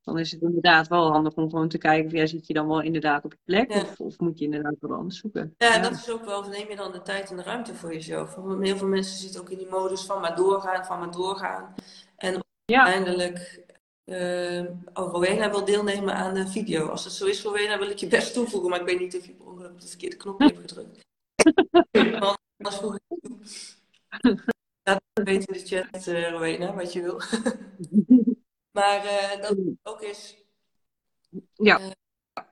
[0.04, 2.82] Dan is het inderdaad wel handig om gewoon te kijken, ja, zit je dan wel
[2.82, 5.54] inderdaad op je plek of, of moet je inderdaad wat anders zoeken?
[5.58, 8.36] Ja, dat is ook wel, neem je dan de tijd en de ruimte voor jezelf?
[8.36, 11.74] Want heel veel mensen zitten ook in die modus van maar doorgaan, van maar doorgaan.
[12.18, 13.64] En uiteindelijk,
[14.06, 16.88] eh oh, Rowena wil deelnemen aan de video.
[16.88, 19.26] Als het zo is, Rowena, wil ik je best toevoegen, maar ik weet niet of
[19.26, 21.00] je per ongeluk op de verkeerde knop hebt gedrukt.
[22.62, 23.00] Het toe.
[24.84, 27.22] Laat het weten in de chat, eh, Rowena, wat je wil.
[28.72, 30.46] Maar eh, dat ook is,
[31.54, 31.80] Ja.
[31.80, 31.92] Eh.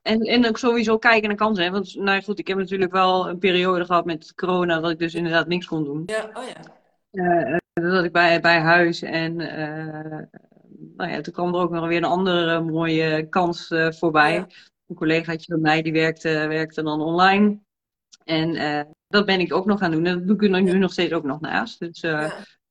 [0.02, 1.64] En, en ook sowieso kijken naar kansen.
[1.64, 1.72] Hè?
[1.72, 5.14] Want nou goed, ik heb natuurlijk wel een periode gehad met corona dat ik dus
[5.14, 6.04] inderdaad niks kon doen.
[6.06, 6.44] ja, oh
[7.12, 7.60] ja.
[7.74, 9.40] Dat ik bij, bij huis en
[10.96, 14.34] nou ja, toen kwam er ook nog weer een andere mooie kans eh, voorbij.
[14.34, 14.48] Ja.
[14.88, 17.60] Een collegaatje van mij die werkte, werkte dan online.
[18.24, 20.06] En eh, dat ben ik ook nog gaan doen.
[20.06, 21.80] En dat doe ik er nu nog steeds ook nog naast.
[21.80, 22.12] Dus eh,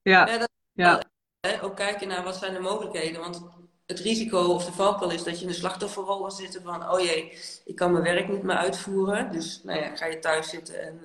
[0.03, 0.29] Ja.
[0.29, 1.03] ja, Ja,
[1.41, 3.21] Hè, ook kijken naar wat zijn de mogelijkheden.
[3.21, 3.43] Want
[3.87, 7.01] het risico of de valkuil is dat je in de slachtofferrol gaat zitten van, oh
[7.01, 9.33] jee, ik kan mijn werk niet meer uitvoeren.
[9.33, 11.01] Dus nou ja, ga je thuis zitten en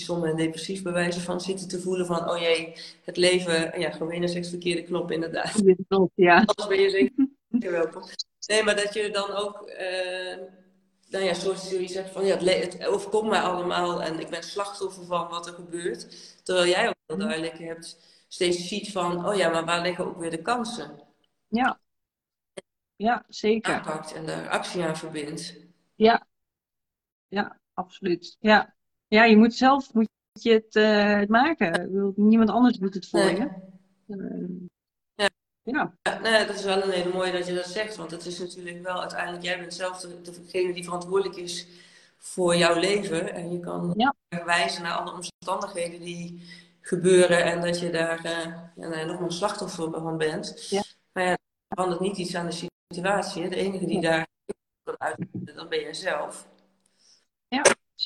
[0.00, 3.90] somber en depressief bij wijze van zitten te voelen van, oh jee, het leven, ja,
[3.90, 5.62] gewoon een seks verkeerde knop inderdaad.
[6.14, 8.02] ja, Anders ben je zeker welkom.
[8.46, 10.36] Nee, maar dat je dan ook, eh,
[11.08, 15.04] nou ja, zoals je zegt van, ja, het, overkomt mij allemaal en ik ben slachtoffer
[15.04, 16.06] van wat er gebeurt.
[16.44, 20.18] Terwijl jij ook heel duidelijk hebt, steeds ziet van, oh ja, maar waar liggen ook
[20.18, 21.06] weer de kansen?
[21.48, 21.80] ja,
[22.96, 23.74] ja, zeker.
[23.74, 25.56] aanpakt en daar actie aan verbindt.
[25.94, 26.26] Ja,
[27.28, 28.36] ja, absoluut.
[28.40, 28.74] Ja,
[29.08, 31.90] ja je moet zelf moet je het, eh, het maken.
[32.16, 33.36] Niemand anders doet het voor Nee.
[33.36, 33.48] je.
[34.08, 34.48] Eh,
[35.14, 35.28] Ja.
[35.62, 38.10] ja, Ja, nou ja, dat is wel een hele mooie dat je dat zegt, want
[38.10, 41.66] het is natuurlijk wel uiteindelijk, jij bent zelf de- degene die verantwoordelijk is
[42.16, 43.34] voor jouw leven.
[43.34, 44.14] En je kan Ja.
[44.44, 46.42] wijzen naar alle omstandigheden die
[46.80, 50.66] gebeuren en dat je daar eh, ja, nou ja, nog maar slachtoffer van bent.
[50.70, 50.82] Ja.
[51.12, 51.38] Maar ja, er
[51.68, 53.48] verandert niet iets aan de situatie.
[53.48, 54.26] De enige die daar
[54.82, 56.48] kan uitvoeren, dat ben jij zelf.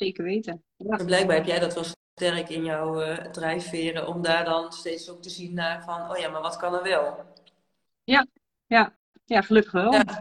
[0.03, 0.65] Zeker weten.
[0.77, 1.05] Ja.
[1.05, 1.85] Blijkbaar heb jij dat wel
[2.15, 6.17] sterk in jouw eh, drijfveren om daar dan steeds ook te zien naar van, oh
[6.17, 7.17] ja, maar wat kan er wel?
[9.25, 9.93] ja, gelukkig wel.
[9.93, 10.05] Ja.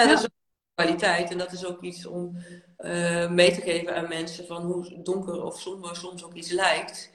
[0.00, 0.30] Ja, dat is ook
[0.74, 2.36] kwaliteit en dat is ook iets om
[2.76, 7.10] eh, mee te geven aan mensen van hoe donker of somber soms ook iets lijkt.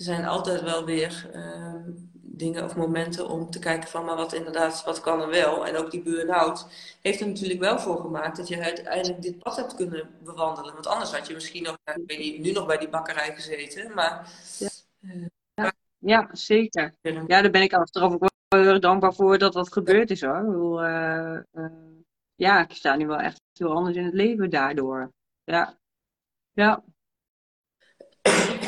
[0.00, 4.32] Er zijn altijd wel weer ehm, dingen of momenten om te kijken van, maar wat
[4.32, 5.66] inderdaad, wat kan er wel?
[5.66, 6.66] En ook die burn-out
[7.00, 10.72] heeft er natuurlijk wel voor gemaakt dat je uiteindelijk dit pad hebt kunnen bewandelen.
[10.74, 13.94] Want anders had je misschien nog, ik weet niet, nu nog bij die bakkerij gezeten,
[13.94, 14.32] maar
[15.98, 16.94] Ja, zeker.
[17.02, 20.20] Ja, daar ben ik achteraf ook wel heel erg dankbaar voor dat dat gebeurd is
[20.20, 20.38] hoor.
[20.38, 21.72] Ik bedoel, eh, eh,
[22.34, 25.12] ja, ik sta nu wel echt heel anders in het leven daardoor.
[25.44, 25.78] Ja,
[26.52, 26.84] ja.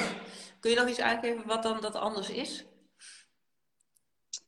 [0.62, 2.66] kun je nog iets aangeven wat dan dat anders is?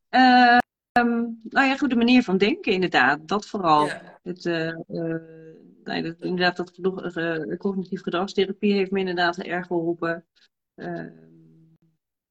[0.08, 0.58] Eh,
[0.92, 3.28] ehm, nou ja, goed, de manier van denken inderdaad.
[3.28, 3.86] Dat vooral.
[3.86, 4.18] Ja.
[4.22, 5.54] Het, eh, eh,
[5.84, 10.26] nee, dat, inderdaad, dat eh, cognitief gedragstherapie heeft me inderdaad erg geholpen.
[10.74, 11.06] Eh,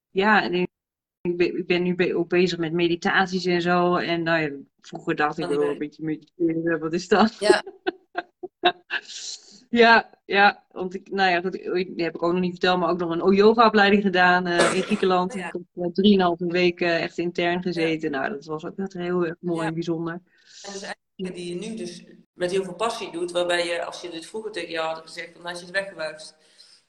[0.10, 3.96] ja, en ik, ben, ik ben nu ook bezig met meditaties en zo.
[3.96, 7.38] En nou ja, vroeger dacht ik wel een beetje mediteren, wat is dat?
[7.40, 7.64] Ja.
[9.74, 12.90] Ja, ja, want ik, nou ja, goed, die heb ik ook nog niet verteld, maar
[12.90, 15.34] ook nog een yoga-opleiding gedaan eh, in Griekenland.
[15.34, 15.48] Ja.
[15.48, 18.12] Ik heb uh, drieënhalve weken echt intern gezeten.
[18.12, 19.68] Nou, dat was ook echt heel erg mooi Ja.
[19.68, 20.14] en bijzonder.
[20.14, 20.22] En
[20.62, 22.04] dat is eigenlijk dingen die je nu dus
[22.34, 25.36] met heel veel passie doet, waarbij je, als je dit vroeger tegen jou had gezegd,
[25.36, 26.36] dan had je het weggewuifd.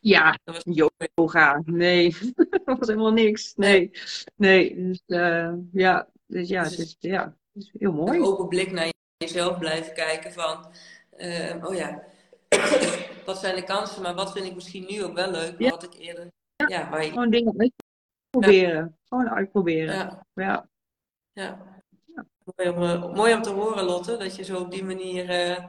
[0.01, 0.75] Ja, Dat was
[1.15, 2.17] yoga, nee,
[2.65, 3.53] dat was helemaal niks.
[3.57, 3.91] Nee,
[4.37, 8.21] nee, dus eh, ja, dus ja, Dus het het- is, ja, is heel een mooi.
[8.21, 10.67] open blik naar jezelf blijven kijken van,
[11.11, 12.03] eh, oh ja,
[13.27, 15.71] wat zijn de kansen, maar wat vind ik misschien nu ook wel leuk, Ja.
[15.71, 16.33] wat ik eerder,
[16.67, 17.73] ja, Gewoon dingen
[18.31, 19.95] uitproberen, gewoon uitproberen.
[19.95, 20.27] ja.
[20.35, 20.69] Ja,
[21.33, 21.73] ja.
[22.57, 25.65] Mooi, om, uh, mooi om te horen, Lotte, dat je zo op die manier uh,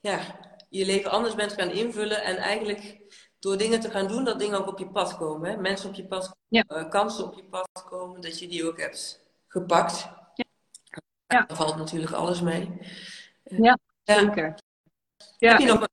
[0.00, 0.20] ja,
[0.68, 3.00] je leven anders bent gaan invullen en eigenlijk
[3.38, 5.50] door dingen te gaan doen, dat dingen ook op je pad komen.
[5.50, 5.56] Hè?
[5.56, 6.64] Mensen op je pad komen, ja.
[6.68, 10.08] uh, kansen op je pad komen, dat je die ook hebt gepakt.
[10.34, 10.44] Ja.
[11.26, 11.44] ja.
[11.46, 12.78] Daar valt natuurlijk alles mee.
[13.44, 14.54] Ja, zeker.
[15.38, 15.50] Ja.
[15.50, 15.88] Heb, je nog,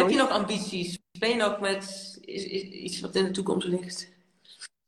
[0.00, 0.98] heb je nog ambities?
[1.18, 4.12] Ben je nog met is, is, iets wat in de toekomst ligt?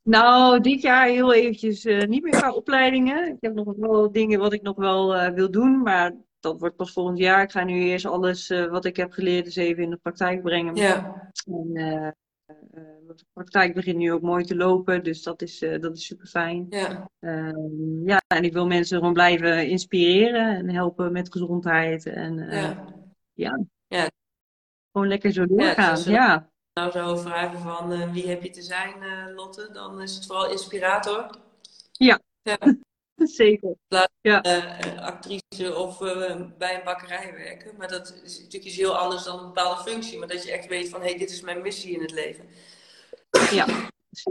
[0.03, 3.27] Nou, dit jaar heel eventjes uh, niet meer qua opleidingen.
[3.27, 6.75] Ik heb nog wel dingen wat ik nog wel uh, wil doen, maar dat wordt
[6.75, 7.43] pas volgend jaar.
[7.43, 10.41] Ik ga nu eerst alles uh, wat ik heb geleerd eens even in de praktijk
[10.41, 10.75] brengen.
[10.75, 11.31] Ja.
[11.45, 12.13] En,
[13.15, 16.65] de praktijk begint nu ook mooi te lopen, dus dat is, dat is super fijn.
[16.69, 17.09] Ja.
[17.19, 22.05] Ehm, ja, en ik wil mensen gewoon blijven inspireren en helpen met gezondheid.
[22.05, 22.85] En ja.
[23.33, 23.65] ja.
[24.93, 25.99] Gewoon lekker zo doorgaan.
[26.03, 26.11] Ja.
[26.11, 30.15] ja nou zou vragen van uh, wie heb je te zijn, uh, Lotte, dan is
[30.15, 31.29] het vooral inspirator.
[31.91, 32.57] Ja, ja.
[33.15, 33.75] zeker.
[33.87, 34.45] Plaats, ja.
[34.45, 35.99] Uh, actrice of
[36.57, 37.77] bij een bakkerij werken.
[37.77, 40.19] Maar dat is natuurlijk iets heel anders dan een bepaalde functie.
[40.19, 42.45] Maar dat je echt weet van, hé, hey, dit is mijn missie in het leven.
[43.51, 43.65] Ja,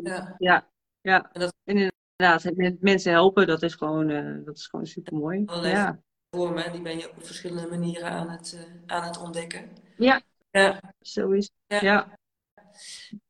[0.03, 0.35] ja.
[0.39, 0.69] ja.
[1.01, 1.31] ja.
[1.33, 1.55] En, dat...
[1.65, 4.09] en inderdaad, mensen helpen, dat is gewoon,
[4.45, 5.45] dat is gewoon super mooi.
[5.47, 6.03] Ja.
[6.31, 9.71] Vormen, die ben je op verschillende manieren aan het, aan het ontdekken.
[9.97, 10.23] Ja,
[10.53, 10.81] ja.
[11.01, 11.81] zo is het.
[11.81, 12.19] ja.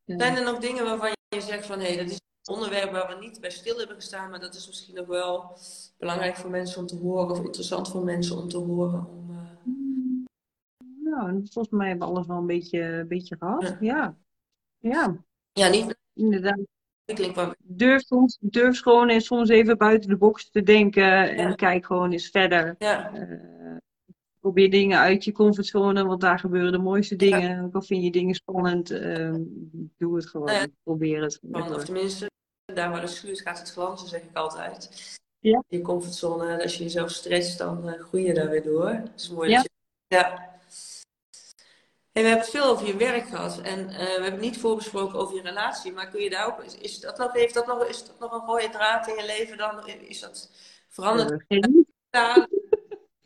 [0.05, 3.07] Zijn er nog dingen waarvan je zegt van hé, hey, dat is een onderwerp waar
[3.07, 5.57] we niet bij stil hebben gestaan, maar dat is misschien nog wel
[5.97, 9.07] belangrijk voor mensen om te horen of interessant voor mensen om te horen?
[9.07, 9.37] Om, uh...
[11.03, 13.77] Nou, volgens mij hebben we alles wel een beetje, een beetje gehad.
[13.79, 14.17] Ja.
[14.77, 15.17] Ja.
[15.51, 15.97] Ja, niet.
[16.13, 16.59] Inderdaad.
[17.57, 22.11] Durf, soms, durf gewoon eens soms even buiten de box te denken en kijk gewoon
[22.11, 22.75] eens verder.
[22.77, 23.13] Ja.
[23.13, 23.62] Uh,
[24.43, 27.63] probeer dingen uit je comfortzone, want daar gebeuren de mooiste dingen.
[27.63, 29.35] Ook al vind je dingen spannend, uh,
[29.97, 30.71] doe het gewoon.
[30.83, 31.39] Probeer het.
[31.51, 32.29] Of tenminste,
[32.65, 34.89] daar waar de schuurt gaat het glanzen, zeg ik altijd.
[35.39, 35.63] Ja.
[35.67, 38.89] Je comfortzone, als je jezelf stretcht, dan uh, groei je daar weer door.
[38.89, 39.55] Het is mooi ja.
[39.55, 39.69] dat
[40.07, 40.15] je...
[40.15, 40.59] Ja.
[42.11, 45.35] we hebben het veel over je werk gehad en uh, we hebben niet voorbesproken over
[45.35, 48.05] je relatie, maar kun je daar ook, is, is dat nog, heeft dat nog, is
[48.05, 49.87] dat nog een rode draad in je leven dan?
[49.87, 50.51] Is dat
[50.89, 51.43] veranderd?
[52.11, 52.37] Uh,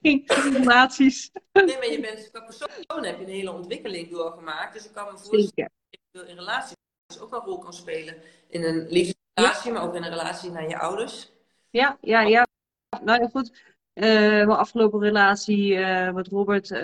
[0.08, 1.32] geen relaties.
[1.54, 4.74] Nee, maar je bent qua persoon heb je een hele ontwikkeling doorgemaakt.
[4.74, 6.76] Dus ik kan me voorstellen dat je in relaties
[7.20, 8.16] ook een rol kan spelen.
[8.50, 9.78] In een liefdesrelatie, ja.
[9.78, 11.32] maar ook in een relatie naar je ouders.
[11.70, 12.48] Ja, ja, ja.
[13.04, 13.76] Nou ja, goed.
[13.94, 16.80] Uh, mijn afgelopen relatie uh, met Robert, uh,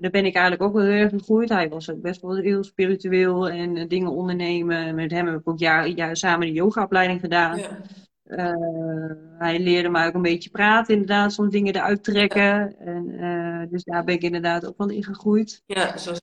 [0.00, 1.48] daar ben ik eigenlijk ook wel heel erg gegroeid.
[1.48, 4.94] Hij was ook best wel heel spiritueel en dingen ondernemen.
[4.94, 7.58] Met hem heb ik ook jaar, jaar samen de yogaopleiding gedaan.
[7.58, 7.80] Ja.
[8.28, 12.78] Uh, hij leerde mij ook een beetje praten, inderdaad, soms dingen eruit trekken.
[12.78, 15.62] En, uh, dus daar ben ik inderdaad ook wel in gegroeid.
[15.66, 16.20] Ja, zoals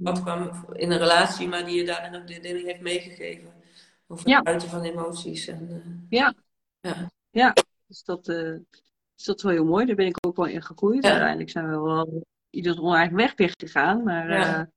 [0.00, 3.52] wat kwam in een relatie, maar die je daarin ook de dingen heeft meegegeven.
[4.06, 5.46] Over het uiten van emoties.
[5.46, 6.34] En, uh, ja.
[6.80, 7.10] ja.
[7.30, 7.52] Ja,
[7.86, 8.28] dus dat,
[9.16, 9.86] is dat wel heel mooi.
[9.86, 11.04] Daar ben ik ook wel in gegroeid.
[11.04, 11.10] Ja.
[11.10, 14.02] Uiteindelijk zijn we wel ieder onze eigen weg weer gegaan.
[14.02, 14.70] Maar ja,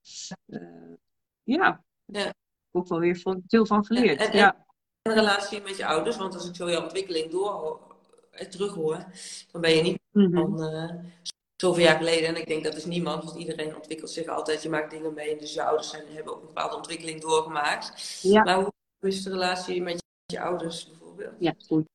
[1.44, 1.84] ja.
[2.06, 2.34] ja.
[2.72, 4.20] ook wel weer veel van geleerd.
[4.20, 4.66] En, en, ja
[5.02, 6.18] een relatie met je ouders.
[6.18, 7.80] Want als ik zo jouw ontwikkeling door
[8.32, 9.06] eh, terughoor,
[9.52, 10.58] dan ben je niet mm -hmm.
[10.58, 10.90] van uh,
[11.56, 12.28] zoveel jaar geleden.
[12.28, 14.64] En ik denk dat is niemand, want iedereen ontwikkelt zich altijd.
[14.64, 15.38] Je maakt dingen mee.
[15.38, 18.20] Dus je ouders zijn, hebben ook een bepaalde ontwikkeling doorgemaakt.
[18.22, 18.44] Ja.
[18.44, 21.36] Maar hoe is de relatie met je ouders bijvoorbeeld?
[21.40, 21.86] Ja, goed.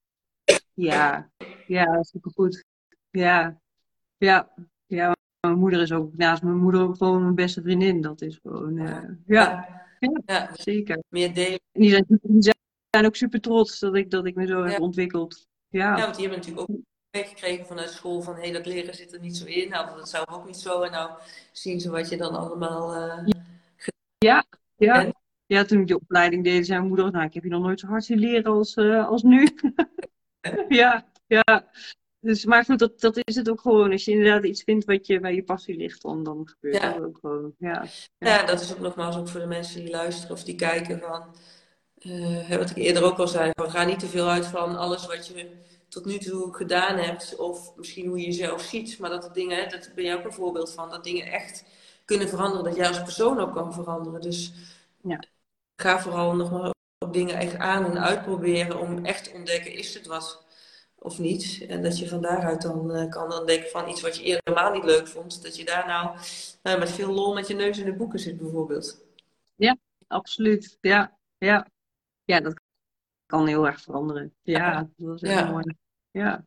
[0.75, 1.31] Ja,
[1.67, 2.65] ja, supergoed.
[3.11, 3.61] Ja,
[4.17, 4.53] ja,
[4.87, 5.15] ja.
[5.41, 8.01] Mijn moeder is ook naast mijn moeder ook gewoon mijn beste vriendin.
[8.01, 9.85] Dat is gewoon, uh, ja.
[9.99, 11.03] Ja, ja, zeker.
[11.09, 11.61] Meer delen.
[11.73, 12.57] Die zijn, die zijn
[12.97, 15.47] zijn ook super trots dat ik, dat ik me zo heb ontwikkeld.
[15.69, 15.97] Ja.
[15.97, 16.77] ja, want die hebben natuurlijk ook
[17.11, 19.69] meegekregen vanuit school van hé, hey, dat leren zit er niet zo in.
[19.69, 20.83] Nou, dat zou ook niet zo.
[20.83, 21.11] En nou
[21.53, 23.33] zien ze wat je dan allemaal uh,
[24.19, 24.45] ja,
[24.77, 25.13] ja.
[25.47, 27.81] ja, toen ik de opleiding deed, zei mijn moeder, nou, ik heb je nog nooit
[27.81, 29.49] zo hard zien leren als, uh, als nu.
[30.69, 31.71] ja, ja.
[32.21, 33.93] Dus, maar goed, dat, dat is het ook gewoon.
[33.93, 36.93] Als je inderdaad iets vindt wat je, waar je passie ligt, dan, dan gebeurt ja.
[36.93, 37.55] dat ook gewoon.
[37.59, 37.85] Ja.
[38.19, 38.29] Ja.
[38.29, 41.35] ja, dat is ook nogmaals ook voor de mensen die luisteren of die kijken van
[42.07, 45.07] uh, wat ik eerder ook al zei, van ga niet te veel uit van alles
[45.07, 45.51] wat je
[45.89, 49.71] tot nu toe gedaan hebt, of misschien hoe je jezelf ziet, maar dat de dingen,
[49.71, 51.65] dat ben jij ook een voorbeeld van, dat dingen echt
[52.05, 54.21] kunnen veranderen, dat jij als persoon ook kan veranderen.
[54.21, 54.53] Dus
[55.03, 55.25] ja.
[55.77, 59.95] ga vooral nog maar op dingen echt aan en uitproberen om echt te ontdekken, is
[59.95, 60.45] het wat
[60.99, 61.65] of niet?
[61.69, 64.73] En dat je van daaruit dan uh, kan ontdekken van iets wat je eerder helemaal
[64.73, 66.17] niet leuk vond, dat je daar nou
[66.63, 69.05] uh, met veel lol met je neus in de boeken zit bijvoorbeeld.
[69.57, 69.77] Ja,
[70.07, 70.79] absoluut.
[70.81, 71.67] Ja, ja
[72.27, 72.61] ja, dat
[73.27, 74.35] kan heel erg veranderen.
[74.43, 75.51] Ja, dat is heel ja.
[75.51, 75.77] mooi.
[76.11, 76.45] Ja.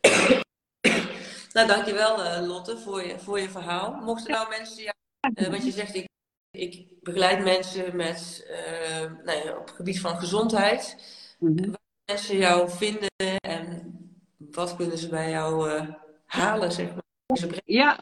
[1.52, 3.92] Nou, dankjewel uh, Lotte voor je, voor je verhaal.
[3.92, 4.94] Mochten nou mensen, ja,
[5.34, 6.08] uh, wat je zegt, ik,
[6.50, 10.96] ik begeleid mensen met, uh, nou ja, op het gebied van gezondheid.
[11.38, 11.74] Mm -hmm.
[12.04, 13.08] mensen jou vinden
[13.40, 13.92] en
[14.38, 15.80] wat kunnen ze bij jou
[16.24, 17.60] halen, zeg maar?
[17.64, 18.00] Ja,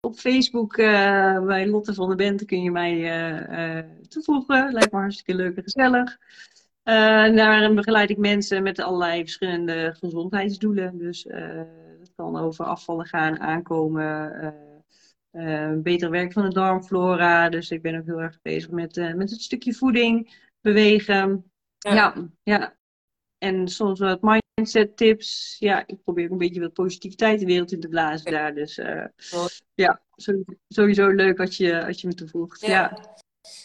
[0.00, 4.72] op Facebook uh, bij Lotte van der Bente kun je mij uh, toevoegen.
[4.72, 6.18] Lijkt me hartstikke leuk en gezellig.
[6.82, 10.98] daarin begeleid ik mensen met allerlei verschillende gezondheidsdoelen.
[10.98, 11.22] Dus
[11.98, 14.54] dat kan over afvallen gaan, aankomen,
[15.82, 17.48] beter werk van de darmflora.
[17.48, 21.50] Dus ik ben ook heel erg bezig met, met het stukje voeding, bewegen.
[21.78, 22.14] Ja, ja.
[22.42, 22.76] ja.
[23.38, 25.56] En soms wat mindset tips.
[25.58, 28.54] Ja, ik probeer een beetje wat positiviteit de wereld in te blazen daar.
[28.54, 29.04] Dus uh,
[29.74, 30.00] ja,
[30.68, 32.60] sowieso leuk als je, als je me toevoegt.
[32.60, 32.98] Ja.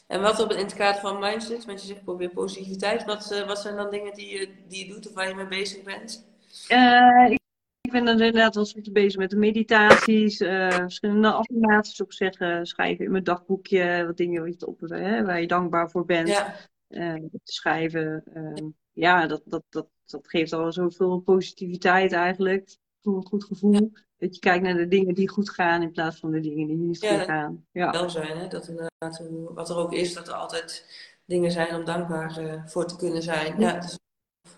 [0.07, 3.05] En wat op, in het kader van mindset, want je zegt probeer positiviteit.
[3.05, 5.47] Wat, uh, wat zijn dan dingen die je, die je doet of waar je mee
[5.47, 6.27] bezig bent?
[6.69, 7.39] Uh, ik,
[7.81, 13.11] ik ben dan inderdaad wel soort bezig met de meditaties, verschillende affirmaties opzeggen, schrijven in
[13.11, 16.27] mijn dagboekje, wat dingen wat je op, hè, waar je dankbaar voor bent.
[16.27, 16.55] Ja.
[16.87, 18.23] te schrijven.
[18.33, 22.77] Ehm, ja, dat, dat, dat, dat geeft al zoveel positiviteit eigenlijk.
[23.01, 23.91] Een goed gevoel.
[24.17, 26.77] Dat je kijkt naar de dingen die goed gaan in plaats van de dingen die
[26.77, 27.65] niet goed gaan.
[27.71, 28.47] Ja, wel zijn, hè?
[28.47, 29.21] Dat inderdaad,
[29.53, 30.85] wat er ook is, dat er altijd
[31.25, 33.59] dingen zijn om dankbaar uh, voor te kunnen zijn.
[33.59, 33.99] Ja, dus,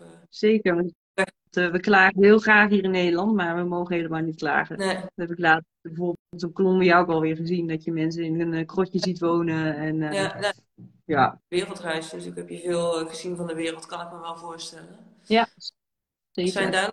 [0.02, 0.94] uh, Zeker.
[1.56, 4.78] Eh, we klagen heel graag hier in Nederland, maar we mogen helemaal niet klagen.
[4.78, 4.96] Nee.
[4.96, 8.66] Dat heb ik later bijvoorbeeld op Colombia ook alweer gezien, dat je mensen in een
[8.66, 9.76] krotje ziet wonen.
[9.76, 10.52] En, ja, nee.
[11.06, 11.42] ja.
[11.48, 15.15] Wereldreis, dus ik heb je veel gezien van de wereld, kan ik me wel voorstellen.
[15.26, 15.48] Ja,
[16.32, 16.52] zeker.
[16.52, 16.92] Zijn daar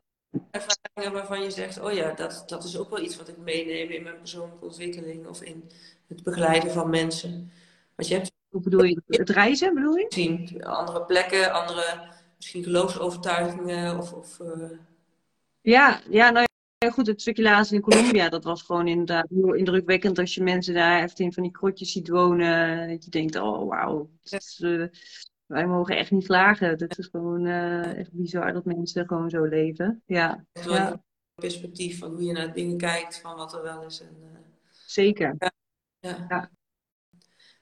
[0.51, 3.91] ervaringen waarvan je zegt, oh ja, dat, dat is ook wel iets wat ik meeneem
[3.91, 5.70] in mijn persoonlijke ontwikkeling of in
[6.07, 7.53] het begeleiden van mensen?
[7.95, 8.33] Want je hebt...
[8.49, 9.03] Hoe bedoel je?
[9.07, 10.07] Het reizen bedoel je?
[10.09, 14.12] Zien, andere plekken, andere misschien geloofsovertuigingen of...
[14.12, 14.70] of uh...
[15.61, 16.47] Ja, ja, nou
[16.78, 20.43] ja, goed, het stukje laatst in Colombia, dat was gewoon inderdaad heel indrukwekkend als je
[20.43, 22.89] mensen daar echt in van die krotjes ziet wonen.
[22.89, 24.11] Dat je denkt, oh wauw,
[24.61, 24.87] uh,
[25.53, 26.68] wij mogen echt niet klagen.
[26.68, 30.03] Het is gewoon uh, echt bizar dat mensen gewoon zo leven.
[30.07, 30.44] Ja.
[30.53, 31.03] ja.
[31.34, 34.00] Perspectief van hoe je naar dingen kijkt, van wat er wel is.
[34.00, 34.38] En, uh...
[34.86, 35.36] Zeker.
[35.38, 35.53] Ja.
[36.28, 36.50] ja.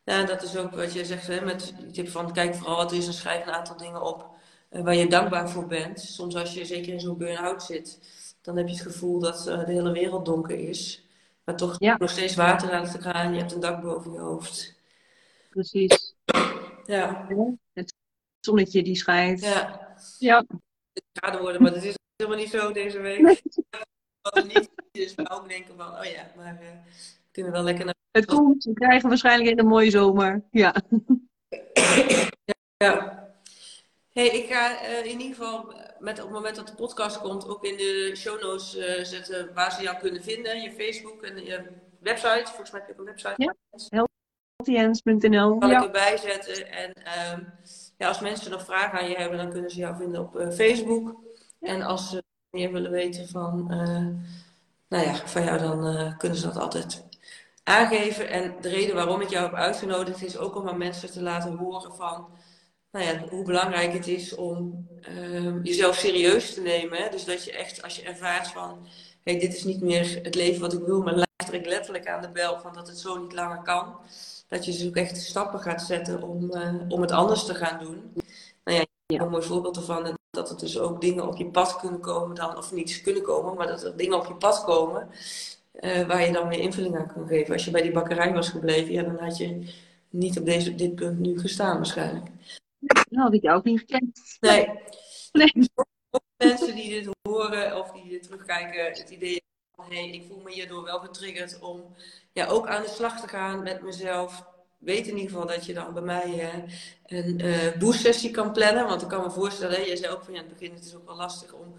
[0.04, 0.24] ja.
[0.24, 3.06] dat is ook wat je zegt, hè, met tip van kijk vooral wat er is
[3.06, 4.34] en schrijf een aantal dingen op
[4.70, 6.00] uh, waar je dankbaar voor bent.
[6.00, 8.00] Soms als je zeker in zo'n burn-out zit,
[8.40, 11.08] dan heb je het gevoel dat de hele wereld donker is.
[11.44, 14.74] Maar toch nog steeds water aan te gaan, je hebt een dak boven je hoofd.
[15.50, 16.09] Precies.
[16.90, 17.26] Ja.
[17.72, 17.94] Het
[18.40, 19.40] zonnetje die schijnt.
[19.40, 19.94] Ja.
[20.18, 20.44] Ja.
[20.92, 23.20] Het gaat worden, maar dat is helemaal niet zo deze week.
[23.20, 23.40] Nee.
[24.20, 27.62] Wat er niet is, maar ook denken van, oh ja, maar uh, we kunnen wel
[27.62, 27.94] lekker naar...
[28.10, 30.42] Het komt, we krijgen waarschijnlijk een mooie zomer.
[30.50, 30.74] Ja.
[32.76, 33.18] ja.
[34.12, 37.48] Hey, ik ga uh, in ieder geval met, op het moment dat de podcast komt
[37.48, 40.62] ook in de show notes uh, zetten waar ze jou kunnen vinden.
[40.62, 41.64] Je Facebook en je
[41.98, 42.46] website.
[42.46, 43.34] Volgens mij heb je ook een website.
[43.36, 43.54] Ja,
[44.66, 45.58] Jens.nl.
[45.58, 46.70] Kan ik erbij zetten.
[46.70, 46.92] En
[47.32, 47.52] um,
[48.00, 50.50] ja, als mensen nog vragen aan je hebben, dan kunnen ze jou vinden op uh,
[50.50, 51.20] Facebook.
[51.60, 54.06] En als ze meer willen weten van, uh,
[54.88, 57.04] nou ja, van jou, dan uh, kunnen ze dat altijd
[57.62, 58.28] aangeven.
[58.28, 61.56] En de reden waarom ik jou heb uitgenodigd is ook om aan mensen te laten
[61.56, 62.28] horen van
[62.92, 66.98] nou ja, hoe belangrijk het is om ehm, jezelf serieus te nemen.
[66.98, 67.08] Hè?
[67.08, 68.86] Dus dat je echt, als je ervaart van,
[69.22, 72.22] hey, dit is niet meer het leven wat ik wil, maar luister ik letterlijk aan
[72.22, 73.96] de bel van dat het zo niet langer kan
[74.50, 77.78] dat je dus ook echt stappen gaat zetten om, uh, om het anders te gaan
[77.78, 78.12] doen.
[78.64, 79.20] Nou ja, ja.
[79.20, 82.56] een mooi voorbeeld ervan dat er dus ook dingen op je pad kunnen komen dan,
[82.56, 85.08] of niet kunnen komen, maar dat er dingen op je pad komen
[85.80, 87.52] uh, waar je dan weer invulling aan kan geven.
[87.52, 89.74] Als je bij die bakkerij was gebleven, ja, dan had je
[90.10, 92.26] niet op deze, dit punt nu gestaan waarschijnlijk.
[92.78, 94.36] Dat had ik jou ook niet gekend.
[94.40, 94.68] Nee.
[95.32, 95.68] nee.
[96.36, 99.42] Mensen die dit horen of die dit terugkijken, het idee
[99.88, 101.94] hey, ik voel me hierdoor wel getriggerd om
[102.32, 104.44] ja, ook aan de slag te gaan met mezelf.
[104.78, 106.50] Weet in ieder geval dat je dan bij mij
[107.06, 108.86] een uh, boost sessie kan plannen.
[108.86, 110.94] Want ik kan me voorstellen, jij zei ook van ja, in het begin het is
[110.94, 111.74] ook wel lastig om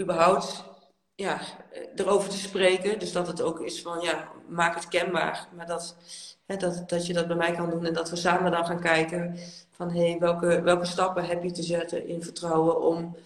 [0.00, 0.64] überhaupt
[1.14, 1.40] ja,
[1.72, 2.98] eh, erover te spreken.
[2.98, 5.48] Dus dat het ook is van ja, maak het kenbaar.
[5.56, 5.96] Maar dat,
[6.46, 8.80] hè, dat, dat je dat bij mij kan doen en dat we samen dan gaan
[8.80, 9.38] kijken
[9.70, 13.16] van hé, welke, welke stappen heb je te zetten in vertrouwen om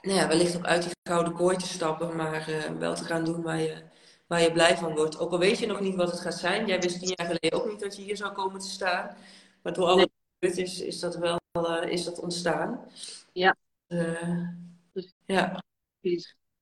[0.00, 3.24] nou ja, wellicht op uit die gouden kooi te stappen, maar uh, wel te gaan
[3.24, 3.82] doen waar je,
[4.26, 5.18] waar je blij van wordt.
[5.18, 6.66] Ook al weet je nog niet wat het gaat zijn.
[6.66, 9.16] Jij wist tien jaar geleden ook niet dat je hier zou komen te staan.
[9.62, 10.52] Maar door alle nee.
[10.52, 12.84] is, is dat wel uh, is dat ontstaan.
[13.32, 13.56] Ja.
[13.88, 14.48] Uh,
[15.26, 15.62] ja.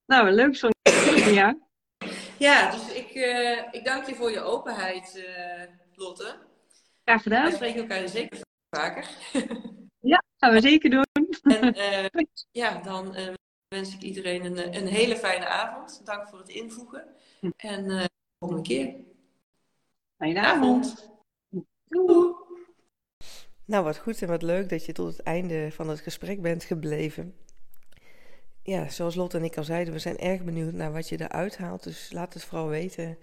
[0.06, 0.70] Nou, leuk zo'n
[1.32, 1.56] jaar.
[2.38, 3.10] Ja, dus ik,
[3.70, 5.24] ik dank je voor je openheid,
[5.94, 6.36] Lotte.
[7.04, 7.44] Graag gedaan.
[7.44, 8.38] We spreken elkaar zeker
[8.70, 9.06] vaker.
[10.36, 11.04] gaan we zeker doen.
[11.42, 13.34] En uh, ja, dan uh,
[13.68, 16.00] wens ik iedereen een, een hele fijne avond.
[16.04, 17.04] Dank voor het invoegen.
[17.56, 18.04] En uh,
[18.38, 18.94] volgende keer.
[20.18, 21.10] Fijne avond.
[21.88, 22.34] Doei.
[23.64, 26.64] Nou, wat goed en wat leuk dat je tot het einde van het gesprek bent
[26.64, 27.34] gebleven.
[28.62, 31.58] Ja, zoals Lot en ik al zeiden, we zijn erg benieuwd naar wat je eruit
[31.58, 31.82] haalt.
[31.82, 33.18] Dus laat het vooral weten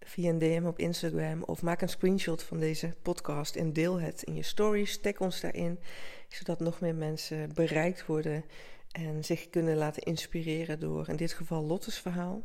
[0.00, 4.22] via een DM op Instagram of maak een screenshot van deze podcast en deel het
[4.22, 5.00] in je stories.
[5.00, 5.78] Tag ons daarin,
[6.28, 8.44] zodat nog meer mensen bereikt worden
[8.90, 12.42] en zich kunnen laten inspireren door in dit geval Lottes verhaal.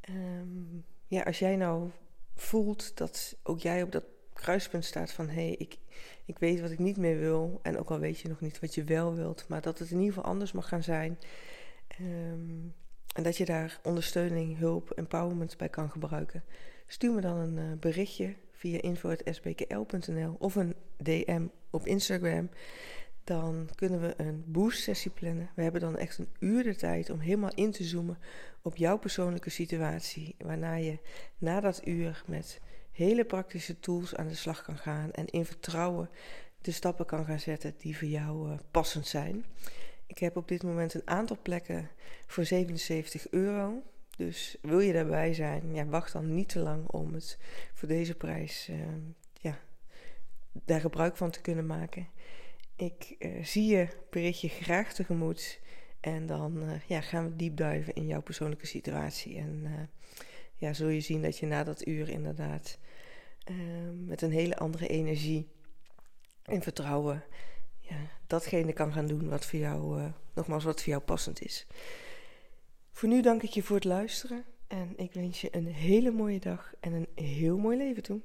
[0.00, 1.90] Ehm, ja, als jij nou
[2.34, 5.78] voelt dat ook jij op dat kruispunt staat van hé, hey, ik,
[6.24, 7.60] ik weet wat ik niet meer wil.
[7.62, 9.98] En ook al weet je nog niet wat je wel wilt, maar dat het in
[9.98, 11.18] ieder geval anders mag gaan zijn.
[11.88, 12.68] Ehm,
[13.14, 16.44] en dat je daar ondersteuning, hulp, empowerment bij kan gebruiken.
[16.86, 22.48] Stuur me dan een uh, berichtje via info.sbkl.nl of een DM op Instagram.
[23.24, 25.50] Dan kunnen we een boost sessie plannen.
[25.54, 28.18] We hebben dan echt een uur de tijd om helemaal in te zoomen
[28.62, 30.34] op jouw persoonlijke situatie.
[30.38, 30.98] Waarna je
[31.38, 32.60] na dat uur met
[32.92, 36.10] hele praktische tools aan de slag kan gaan en in vertrouwen
[36.60, 39.44] de stappen kan gaan zetten die voor jou uh, passend zijn.
[40.14, 41.90] Ik heb op dit moment een aantal plekken
[42.26, 43.82] voor 77 euro.
[44.16, 47.38] Dus wil je daarbij zijn, ja, wacht dan niet te lang om het
[47.72, 48.76] voor deze prijs uh,
[49.32, 49.58] ja,
[50.52, 52.08] daar gebruik van te kunnen maken.
[52.76, 55.60] Ik uh, zie je berichtje graag tegemoet.
[56.00, 59.36] En dan uh, ja, gaan we diep duiven in jouw persoonlijke situatie.
[59.36, 59.66] En
[60.56, 62.78] ja, zul je zien dat je na dat uur inderdaad
[64.06, 65.48] met een hele andere energie
[66.42, 67.24] en vertrouwen
[67.88, 71.66] ja, datgene kan gaan doen wat voor jou, uh, nogmaals, wat voor jou passend is.
[72.92, 76.40] Voor nu dank ik je voor het luisteren en ik wens je een hele mooie
[76.40, 78.20] dag en een heel mooi leven toe.